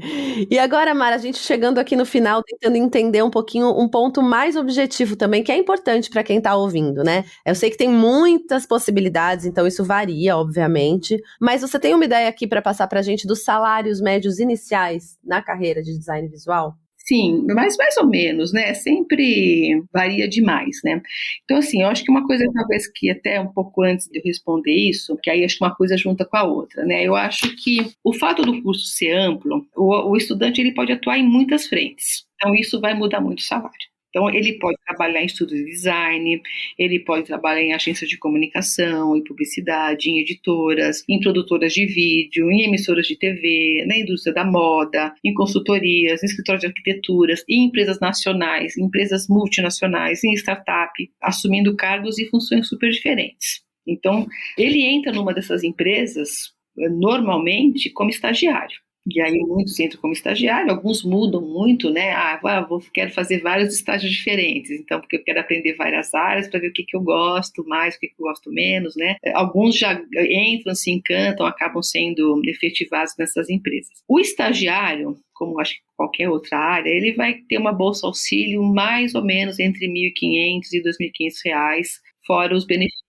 E 0.50 0.58
agora, 0.58 0.92
Mara, 0.94 1.16
a 1.16 1.18
gente 1.18 1.38
chegando 1.38 1.78
aqui 1.78 1.96
no 1.96 2.04
final, 2.04 2.42
tentando 2.42 2.76
entender 2.76 3.22
um 3.22 3.30
pouquinho 3.30 3.68
um 3.70 3.88
ponto 3.88 4.20
mais 4.22 4.54
objetivo 4.54 5.16
também, 5.16 5.42
que 5.42 5.50
é 5.50 5.56
importante 5.56 6.10
para 6.10 6.22
quem 6.22 6.36
está 6.38 6.54
ouvindo, 6.54 7.02
né? 7.02 7.24
Eu 7.46 7.54
sei 7.54 7.70
que 7.70 7.76
tem 7.78 7.88
muitas 7.88 8.66
possibilidades, 8.66 9.46
então 9.46 9.66
isso 9.66 9.82
varia, 9.82 10.36
obviamente, 10.36 11.16
mas 11.40 11.62
você 11.62 11.78
tem 11.78 11.94
uma 11.94 12.04
ideia 12.04 12.28
aqui 12.28 12.46
para 12.46 12.60
passar 12.60 12.86
para 12.86 13.00
a 13.00 13.02
gente 13.02 13.26
dos 13.26 13.42
salários 13.44 13.98
médios 14.00 14.38
iniciais 14.38 15.16
na 15.24 15.40
carreira 15.40 15.82
de 15.82 15.96
design 15.96 16.28
visual? 16.28 16.81
Sim, 17.04 17.44
mas 17.48 17.76
mais 17.76 17.96
ou 17.96 18.06
menos, 18.06 18.52
né? 18.52 18.74
Sempre 18.74 19.82
varia 19.92 20.28
demais, 20.28 20.78
né? 20.84 21.02
Então, 21.44 21.56
assim, 21.58 21.82
eu 21.82 21.88
acho 21.88 22.04
que 22.04 22.10
uma 22.10 22.24
coisa, 22.26 22.44
talvez, 22.54 22.86
que 22.88 23.10
até 23.10 23.40
um 23.40 23.48
pouco 23.52 23.82
antes 23.82 24.06
de 24.08 24.18
eu 24.18 24.22
responder 24.24 24.72
isso, 24.72 25.16
que 25.22 25.28
aí 25.30 25.44
acho 25.44 25.58
que 25.58 25.64
uma 25.64 25.74
coisa 25.74 25.96
junta 25.96 26.24
com 26.24 26.36
a 26.36 26.44
outra, 26.44 26.84
né? 26.84 27.02
Eu 27.04 27.16
acho 27.16 27.54
que 27.56 27.92
o 28.04 28.12
fato 28.14 28.42
do 28.42 28.62
curso 28.62 28.86
ser 28.86 29.12
amplo, 29.16 29.66
o, 29.76 30.10
o 30.12 30.16
estudante 30.16 30.60
ele 30.60 30.72
pode 30.74 30.92
atuar 30.92 31.18
em 31.18 31.26
muitas 31.28 31.66
frentes. 31.66 32.24
Então, 32.36 32.54
isso 32.54 32.80
vai 32.80 32.94
mudar 32.94 33.20
muito 33.20 33.40
o 33.40 33.42
salário. 33.42 33.91
Então, 34.12 34.28
ele 34.28 34.58
pode 34.58 34.76
trabalhar 34.86 35.22
em 35.22 35.26
estudos 35.26 35.56
de 35.56 35.64
design, 35.64 36.42
ele 36.78 37.00
pode 37.00 37.26
trabalhar 37.26 37.62
em 37.62 37.72
agências 37.72 38.10
de 38.10 38.18
comunicação, 38.18 39.16
em 39.16 39.24
publicidade, 39.24 40.10
em 40.10 40.20
editoras, 40.20 41.02
em 41.08 41.18
produtoras 41.18 41.72
de 41.72 41.86
vídeo, 41.86 42.50
em 42.50 42.64
emissoras 42.64 43.06
de 43.06 43.16
TV, 43.16 43.86
na 43.86 43.96
indústria 43.96 44.34
da 44.34 44.44
moda, 44.44 45.14
em 45.24 45.32
consultorias, 45.32 46.22
em 46.22 46.26
escritórios 46.26 46.60
de 46.60 46.66
arquiteturas, 46.66 47.42
em 47.48 47.64
empresas 47.64 47.98
nacionais, 48.00 48.76
em 48.76 48.84
empresas 48.84 49.26
multinacionais, 49.28 50.22
em 50.22 50.34
startup, 50.34 50.92
assumindo 51.22 51.74
cargos 51.74 52.18
e 52.18 52.28
funções 52.28 52.68
super 52.68 52.90
diferentes. 52.90 53.62
Então, 53.86 54.26
ele 54.58 54.82
entra 54.82 55.10
numa 55.10 55.32
dessas 55.32 55.64
empresas 55.64 56.52
eh, 56.78 56.88
normalmente 56.90 57.90
como 57.90 58.10
estagiário. 58.10 58.76
E 59.04 59.20
aí 59.20 59.36
muitos 59.40 59.80
entram 59.80 60.00
como 60.00 60.12
estagiário, 60.12 60.70
alguns 60.70 61.02
mudam 61.04 61.40
muito, 61.40 61.90
né? 61.90 62.12
Ah, 62.12 62.38
vou, 62.68 62.80
quero 62.94 63.10
fazer 63.12 63.40
vários 63.40 63.74
estágios 63.74 64.12
diferentes, 64.12 64.70
então 64.70 65.00
porque 65.00 65.16
eu 65.16 65.24
quero 65.24 65.40
aprender 65.40 65.74
várias 65.74 66.14
áreas 66.14 66.46
para 66.48 66.60
ver 66.60 66.68
o 66.68 66.72
que, 66.72 66.84
que 66.84 66.96
eu 66.96 67.00
gosto 67.02 67.64
mais, 67.66 67.96
o 67.96 67.98
que, 67.98 68.06
que 68.06 68.14
eu 68.16 68.26
gosto 68.26 68.52
menos, 68.52 68.94
né? 68.94 69.16
Alguns 69.34 69.76
já 69.76 70.00
entram, 70.30 70.72
se 70.76 70.92
encantam, 70.92 71.44
acabam 71.46 71.82
sendo 71.82 72.40
efetivados 72.46 73.14
nessas 73.18 73.50
empresas. 73.50 73.90
O 74.08 74.20
estagiário, 74.20 75.18
como 75.34 75.58
acho 75.60 75.74
que 75.74 75.80
qualquer 75.96 76.28
outra 76.28 76.56
área, 76.56 76.88
ele 76.90 77.12
vai 77.12 77.34
ter 77.48 77.58
uma 77.58 77.72
bolsa 77.72 78.06
auxílio 78.06 78.62
mais 78.62 79.16
ou 79.16 79.24
menos 79.24 79.58
entre 79.58 79.88
1.500 79.88 80.72
e 80.72 80.80
2.500 80.80 81.38
reais 81.44 82.00
fora 82.24 82.54
os 82.54 82.64
benefícios, 82.64 83.01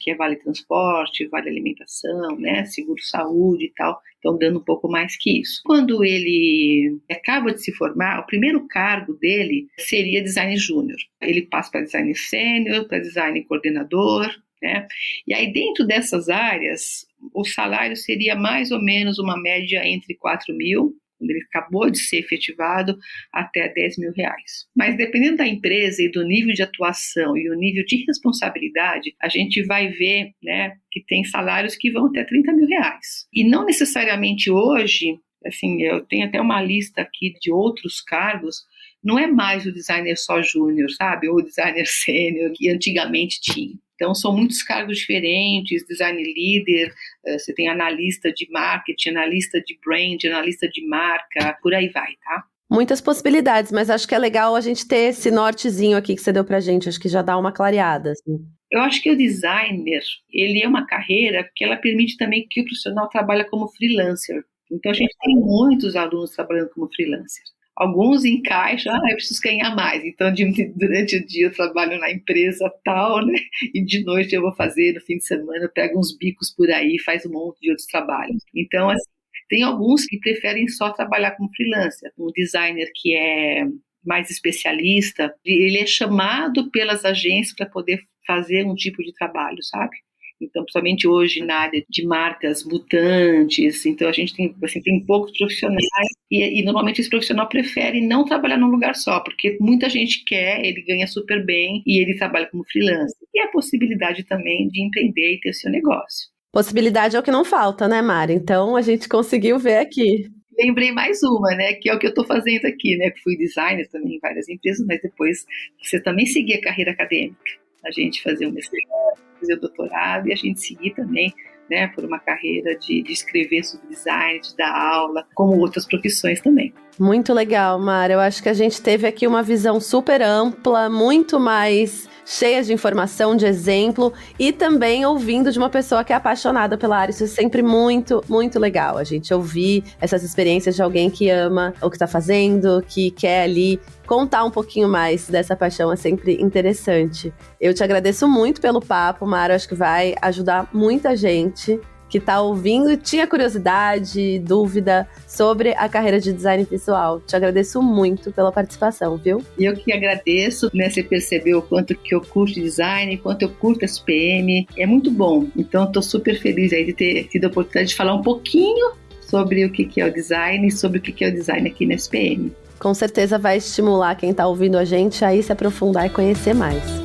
que 0.00 0.10
é 0.10 0.14
vale 0.14 0.36
transporte, 0.36 1.26
vale 1.28 1.48
alimentação, 1.48 2.36
né, 2.38 2.64
seguro 2.64 3.00
saúde 3.02 3.66
e 3.66 3.72
tal, 3.74 4.00
estão 4.14 4.36
dando 4.36 4.58
um 4.58 4.64
pouco 4.64 4.88
mais 4.88 5.16
que 5.16 5.40
isso. 5.40 5.60
Quando 5.64 6.04
ele 6.04 6.98
acaba 7.10 7.52
de 7.52 7.62
se 7.62 7.72
formar, 7.72 8.20
o 8.20 8.26
primeiro 8.26 8.66
cargo 8.66 9.14
dele 9.14 9.68
seria 9.78 10.22
design 10.22 10.56
júnior. 10.56 10.98
Ele 11.20 11.42
passa 11.42 11.70
para 11.70 11.82
design 11.82 12.14
sênior, 12.14 12.86
para 12.88 12.98
design 12.98 13.42
coordenador, 13.44 14.28
né? 14.62 14.86
E 15.26 15.34
aí 15.34 15.52
dentro 15.52 15.86
dessas 15.86 16.28
áreas, 16.28 17.06
o 17.34 17.44
salário 17.44 17.96
seria 17.96 18.34
mais 18.34 18.70
ou 18.70 18.82
menos 18.82 19.18
uma 19.18 19.40
média 19.40 19.86
entre 19.86 20.14
4 20.14 20.54
mil 20.54 20.96
quando 21.18 21.30
ele 21.30 21.44
acabou 21.44 21.90
de 21.90 21.98
ser 21.98 22.18
efetivado, 22.18 22.96
até 23.32 23.68
10 23.68 23.98
mil 23.98 24.12
reais. 24.12 24.66
Mas 24.76 24.96
dependendo 24.96 25.38
da 25.38 25.46
empresa 25.46 26.02
e 26.02 26.10
do 26.10 26.24
nível 26.24 26.52
de 26.52 26.62
atuação 26.62 27.36
e 27.36 27.48
o 27.50 27.54
nível 27.54 27.84
de 27.86 28.04
responsabilidade, 28.06 29.14
a 29.20 29.28
gente 29.28 29.62
vai 29.64 29.88
ver 29.88 30.32
né, 30.42 30.76
que 30.90 31.04
tem 31.04 31.24
salários 31.24 31.76
que 31.76 31.90
vão 31.90 32.06
até 32.06 32.24
30 32.24 32.52
mil 32.52 32.66
reais. 32.66 33.26
E 33.32 33.44
não 33.44 33.64
necessariamente 33.64 34.50
hoje, 34.50 35.18
assim, 35.46 35.82
eu 35.82 36.04
tenho 36.04 36.26
até 36.26 36.40
uma 36.40 36.62
lista 36.62 37.02
aqui 37.02 37.34
de 37.40 37.52
outros 37.52 38.00
cargos, 38.00 38.64
não 39.04 39.18
é 39.18 39.26
mais 39.26 39.66
o 39.66 39.72
designer 39.72 40.16
só 40.16 40.40
júnior, 40.40 40.90
sabe? 40.90 41.28
Ou 41.28 41.36
o 41.36 41.42
designer 41.42 41.86
sênior 41.86 42.52
que 42.54 42.70
antigamente 42.70 43.40
tinha. 43.40 43.74
Então, 43.94 44.14
são 44.14 44.36
muitos 44.36 44.62
cargos 44.62 44.98
diferentes, 44.98 45.86
design 45.86 46.20
leader, 46.20 46.92
eh, 47.26 47.38
você 47.38 47.54
tem 47.54 47.68
analista 47.68 48.32
de 48.32 48.50
marketing, 48.50 49.10
analista 49.10 49.60
de 49.60 49.78
brand, 49.84 50.24
analista 50.24 50.68
de 50.68 50.84
marca, 50.84 51.56
por 51.62 51.72
aí 51.72 51.88
vai, 51.90 52.12
tá? 52.24 52.44
Muitas 52.68 53.00
possibilidades, 53.00 53.70
mas 53.70 53.90
acho 53.90 54.08
que 54.08 54.14
é 54.14 54.18
legal 54.18 54.56
a 54.56 54.60
gente 54.60 54.88
ter 54.88 55.10
esse 55.10 55.30
nortezinho 55.30 55.96
aqui 55.96 56.16
que 56.16 56.20
você 56.20 56.32
deu 56.32 56.44
pra 56.44 56.58
gente, 56.58 56.88
acho 56.88 56.98
que 56.98 57.08
já 57.08 57.22
dá 57.22 57.38
uma 57.38 57.52
clareada. 57.52 58.12
Assim. 58.12 58.44
Eu 58.68 58.80
acho 58.80 59.00
que 59.00 59.10
o 59.10 59.16
designer, 59.16 60.02
ele 60.32 60.60
é 60.60 60.66
uma 60.66 60.84
carreira 60.84 61.48
que 61.54 61.62
ela 61.62 61.76
permite 61.76 62.16
também 62.16 62.46
que 62.50 62.62
o 62.62 62.64
profissional 62.64 63.08
trabalhe 63.08 63.44
como 63.44 63.68
freelancer. 63.68 64.42
Então 64.72 64.90
a 64.90 64.94
gente 64.94 65.14
tem 65.20 65.36
muitos 65.36 65.94
alunos 65.94 66.30
trabalhando 66.30 66.70
como 66.70 66.92
freelancer. 66.92 67.44
Alguns 67.76 68.24
encaixam, 68.24 68.94
ah, 68.94 69.10
eu 69.10 69.16
preciso 69.16 69.40
ganhar 69.40 69.74
mais. 69.74 70.04
Então, 70.04 70.32
de, 70.32 70.44
durante 70.76 71.16
o 71.16 71.26
dia 71.26 71.46
eu 71.46 71.52
trabalho 71.52 71.98
na 71.98 72.10
empresa 72.10 72.72
tal, 72.84 73.24
né? 73.26 73.34
E 73.74 73.84
de 73.84 74.04
noite 74.04 74.34
eu 74.34 74.42
vou 74.42 74.54
fazer, 74.54 74.92
no 74.94 75.00
fim 75.00 75.16
de 75.16 75.24
semana, 75.24 75.64
eu 75.64 75.72
pego 75.72 75.98
uns 75.98 76.16
bicos 76.16 76.54
por 76.54 76.70
aí, 76.70 76.98
faz 77.00 77.26
um 77.26 77.32
monte 77.32 77.60
de 77.60 77.70
outros 77.70 77.86
trabalhos. 77.86 78.42
Então, 78.54 78.88
assim, 78.90 79.10
tem 79.48 79.62
alguns 79.62 80.04
que 80.06 80.18
preferem 80.18 80.68
só 80.68 80.90
trabalhar 80.90 81.32
como 81.32 81.50
freelancer. 81.54 82.12
Um 82.18 82.30
designer 82.32 82.90
que 82.94 83.14
é 83.16 83.64
mais 84.04 84.30
especialista, 84.30 85.34
ele 85.44 85.78
é 85.78 85.86
chamado 85.86 86.70
pelas 86.70 87.04
agências 87.04 87.56
para 87.56 87.66
poder 87.66 88.00
fazer 88.26 88.64
um 88.66 88.74
tipo 88.74 89.02
de 89.02 89.12
trabalho, 89.14 89.62
sabe? 89.62 89.96
Então, 90.44 90.62
principalmente 90.62 91.06
hoje 91.06 91.40
na 91.44 91.56
área 91.56 91.84
de 91.88 92.06
marcas 92.06 92.64
mutantes, 92.64 93.84
então 93.86 94.08
a 94.08 94.12
gente 94.12 94.34
tem, 94.34 94.54
assim, 94.62 94.80
tem 94.80 95.04
poucos 95.04 95.36
profissionais 95.36 95.84
e, 96.30 96.60
e, 96.60 96.64
normalmente 96.64 97.00
esse 97.00 97.10
profissional 97.10 97.48
prefere 97.48 98.00
não 98.00 98.24
trabalhar 98.24 98.56
num 98.56 98.68
lugar 98.68 98.94
só, 98.94 99.20
porque 99.20 99.56
muita 99.60 99.88
gente 99.88 100.24
quer, 100.24 100.64
ele 100.64 100.82
ganha 100.82 101.06
super 101.06 101.44
bem 101.44 101.82
e 101.86 102.00
ele 102.00 102.16
trabalha 102.16 102.46
como 102.46 102.64
freelancer. 102.64 103.16
E 103.32 103.40
a 103.40 103.48
possibilidade 103.48 104.24
também 104.24 104.68
de 104.68 104.82
empreender 104.84 105.34
e 105.34 105.40
ter 105.40 105.52
seu 105.52 105.70
negócio. 105.70 106.28
Possibilidade 106.52 107.16
é 107.16 107.18
o 107.18 107.22
que 107.22 107.30
não 107.30 107.44
falta, 107.44 107.88
né, 107.88 108.00
Mari? 108.00 108.34
Então 108.34 108.76
a 108.76 108.82
gente 108.82 109.08
conseguiu 109.08 109.58
ver 109.58 109.78
aqui. 109.78 110.30
Lembrei 110.56 110.92
mais 110.92 111.20
uma, 111.22 111.50
né, 111.56 111.72
que 111.72 111.90
é 111.90 111.94
o 111.94 111.98
que 111.98 112.06
eu 112.06 112.10
estou 112.10 112.24
fazendo 112.24 112.64
aqui, 112.66 112.96
né, 112.96 113.10
que 113.10 113.20
fui 113.22 113.36
designer 113.36 113.88
também 113.88 114.16
em 114.16 114.20
várias 114.20 114.48
empresas, 114.48 114.86
mas 114.86 115.00
depois 115.02 115.44
você 115.82 116.00
também 116.00 116.26
seguir 116.26 116.54
a 116.54 116.60
carreira 116.60 116.92
acadêmica. 116.92 117.63
A 117.86 117.90
gente 117.90 118.22
fazer 118.22 118.46
um 118.46 118.52
mestrado, 118.52 119.18
fazer 119.38 119.54
o 119.54 119.60
doutorado 119.60 120.28
e 120.28 120.32
a 120.32 120.36
gente 120.36 120.60
seguir 120.60 120.94
também 120.94 121.32
né, 121.70 121.88
por 121.88 122.04
uma 122.04 122.18
carreira 122.18 122.76
de, 122.76 123.02
de, 123.02 123.12
escrever 123.12 123.64
sobre 123.64 123.88
design, 123.88 124.40
de 124.40 124.56
dar 124.56 124.70
aula, 124.70 125.26
como 125.34 125.58
outras 125.58 125.86
profissões 125.86 126.40
também. 126.40 126.74
Muito 126.98 127.32
legal, 127.32 127.78
Mara. 127.80 128.12
Eu 128.12 128.20
acho 128.20 128.42
que 128.42 128.48
a 128.48 128.54
gente 128.54 128.80
teve 128.80 129.06
aqui 129.06 129.26
uma 129.26 129.42
visão 129.42 129.80
super 129.80 130.22
ampla, 130.22 130.88
muito 130.88 131.40
mais 131.40 132.08
cheias 132.24 132.66
de 132.66 132.72
informação, 132.72 133.36
de 133.36 133.44
exemplo 133.44 134.12
e 134.38 134.52
também 134.52 135.04
ouvindo 135.04 135.52
de 135.52 135.58
uma 135.58 135.68
pessoa 135.68 136.02
que 136.04 136.12
é 136.12 136.16
apaixonada 136.16 136.78
pela 136.78 136.96
área. 136.96 137.10
Isso 137.10 137.24
é 137.24 137.26
sempre 137.26 137.62
muito, 137.62 138.22
muito 138.28 138.58
legal. 138.58 138.96
A 138.96 139.04
gente 139.04 139.34
ouvir 139.34 139.84
essas 140.00 140.22
experiências 140.22 140.76
de 140.76 140.82
alguém 140.82 141.10
que 141.10 141.28
ama 141.28 141.74
o 141.82 141.90
que 141.90 141.96
está 141.96 142.06
fazendo, 142.06 142.82
que 142.86 143.10
quer 143.10 143.42
ali 143.42 143.80
contar 144.06 144.44
um 144.44 144.50
pouquinho 144.50 144.88
mais 144.88 145.28
dessa 145.28 145.56
paixão 145.56 145.92
é 145.92 145.96
sempre 145.96 146.40
interessante. 146.40 147.34
Eu 147.60 147.74
te 147.74 147.82
agradeço 147.82 148.28
muito 148.28 148.60
pelo 148.60 148.80
papo, 148.80 149.26
Mara. 149.26 149.54
Acho 149.54 149.68
que 149.68 149.74
vai 149.74 150.14
ajudar 150.22 150.68
muita 150.72 151.16
gente 151.16 151.80
que 152.14 152.18
está 152.18 152.40
ouvindo 152.40 152.92
e 152.92 152.96
tinha 152.96 153.26
curiosidade, 153.26 154.38
dúvida 154.38 155.04
sobre 155.26 155.70
a 155.70 155.88
carreira 155.88 156.20
de 156.20 156.32
design 156.32 156.62
visual. 156.62 157.20
Te 157.20 157.34
agradeço 157.34 157.82
muito 157.82 158.30
pela 158.30 158.52
participação, 158.52 159.16
viu? 159.16 159.42
E 159.58 159.64
eu 159.64 159.74
que 159.74 159.92
agradeço, 159.92 160.70
né? 160.72 160.88
Você 160.88 161.02
percebeu 161.02 161.58
o 161.58 161.62
quanto 161.62 161.92
que 161.92 162.14
eu 162.14 162.20
curto 162.20 162.54
design, 162.54 163.16
quanto 163.16 163.42
eu 163.42 163.48
curto 163.48 163.84
SPM. 163.84 164.64
É 164.76 164.86
muito 164.86 165.10
bom. 165.10 165.48
Então, 165.56 165.86
estou 165.86 166.02
super 166.04 166.38
feliz 166.38 166.72
aí 166.72 166.84
de 166.84 166.92
ter 166.92 167.24
tido 167.24 167.46
a 167.46 167.48
oportunidade 167.48 167.88
de 167.88 167.96
falar 167.96 168.14
um 168.14 168.22
pouquinho 168.22 168.92
sobre 169.20 169.64
o 169.64 169.72
que 169.72 170.00
é 170.00 170.06
o 170.06 170.14
design 170.14 170.68
e 170.68 170.70
sobre 170.70 171.00
o 171.00 171.02
que 171.02 171.24
é 171.24 171.30
o 171.30 171.32
design 171.32 171.68
aqui 171.68 171.84
na 171.84 171.94
SPM. 171.94 172.52
Com 172.78 172.94
certeza 172.94 173.40
vai 173.40 173.56
estimular 173.56 174.14
quem 174.14 174.30
está 174.30 174.46
ouvindo 174.46 174.78
a 174.78 174.84
gente 174.84 175.24
a 175.24 175.34
ir 175.34 175.42
se 175.42 175.50
aprofundar 175.50 176.06
e 176.06 176.10
conhecer 176.10 176.54
mais. 176.54 177.03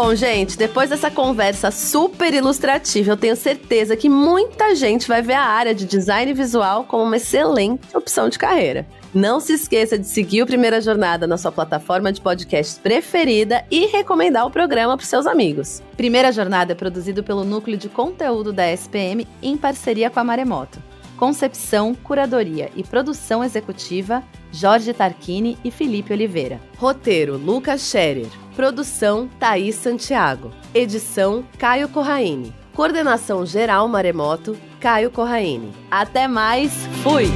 Bom, 0.00 0.14
gente, 0.14 0.56
depois 0.56 0.90
dessa 0.90 1.10
conversa 1.10 1.72
super 1.72 2.32
ilustrativa, 2.32 3.10
eu 3.10 3.16
tenho 3.16 3.34
certeza 3.34 3.96
que 3.96 4.08
muita 4.08 4.72
gente 4.76 5.08
vai 5.08 5.20
ver 5.20 5.32
a 5.32 5.42
área 5.42 5.74
de 5.74 5.84
design 5.84 6.32
visual 6.32 6.84
como 6.84 7.02
uma 7.02 7.16
excelente 7.16 7.96
opção 7.96 8.28
de 8.28 8.38
carreira. 8.38 8.86
Não 9.12 9.40
se 9.40 9.54
esqueça 9.54 9.98
de 9.98 10.06
seguir 10.06 10.40
o 10.40 10.46
Primeira 10.46 10.80
Jornada 10.80 11.26
na 11.26 11.36
sua 11.36 11.50
plataforma 11.50 12.12
de 12.12 12.20
podcast 12.20 12.78
preferida 12.78 13.64
e 13.68 13.86
recomendar 13.86 14.46
o 14.46 14.52
programa 14.52 14.96
para 14.96 15.04
seus 15.04 15.26
amigos. 15.26 15.82
Primeira 15.96 16.30
Jornada 16.30 16.70
é 16.70 16.76
produzido 16.76 17.24
pelo 17.24 17.42
Núcleo 17.42 17.76
de 17.76 17.88
Conteúdo 17.88 18.52
da 18.52 18.70
SPM 18.70 19.26
em 19.42 19.56
parceria 19.56 20.08
com 20.08 20.20
a 20.20 20.24
Maremoto. 20.24 20.80
Concepção, 21.16 21.92
curadoria 21.92 22.70
e 22.76 22.84
produção 22.84 23.42
executiva, 23.42 24.22
Jorge 24.52 24.94
Tarquini 24.94 25.58
e 25.64 25.72
Felipe 25.72 26.12
Oliveira. 26.12 26.60
Roteiro, 26.76 27.36
Lucas 27.36 27.80
Scherer. 27.80 28.28
Produção, 28.58 29.28
Thaís 29.38 29.76
Santiago. 29.76 30.50
Edição, 30.74 31.44
Caio 31.60 31.88
Corraine. 31.88 32.52
Coordenação 32.74 33.46
geral 33.46 33.86
Maremoto, 33.86 34.58
Caio 34.80 35.12
Corraine. 35.12 35.72
Até 35.88 36.26
mais, 36.26 36.72
fui! 37.04 37.26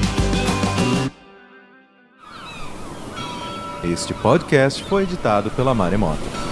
Este 3.84 4.12
podcast 4.14 4.82
foi 4.82 5.04
editado 5.04 5.48
pela 5.52 5.72
Maremoto. 5.72 6.51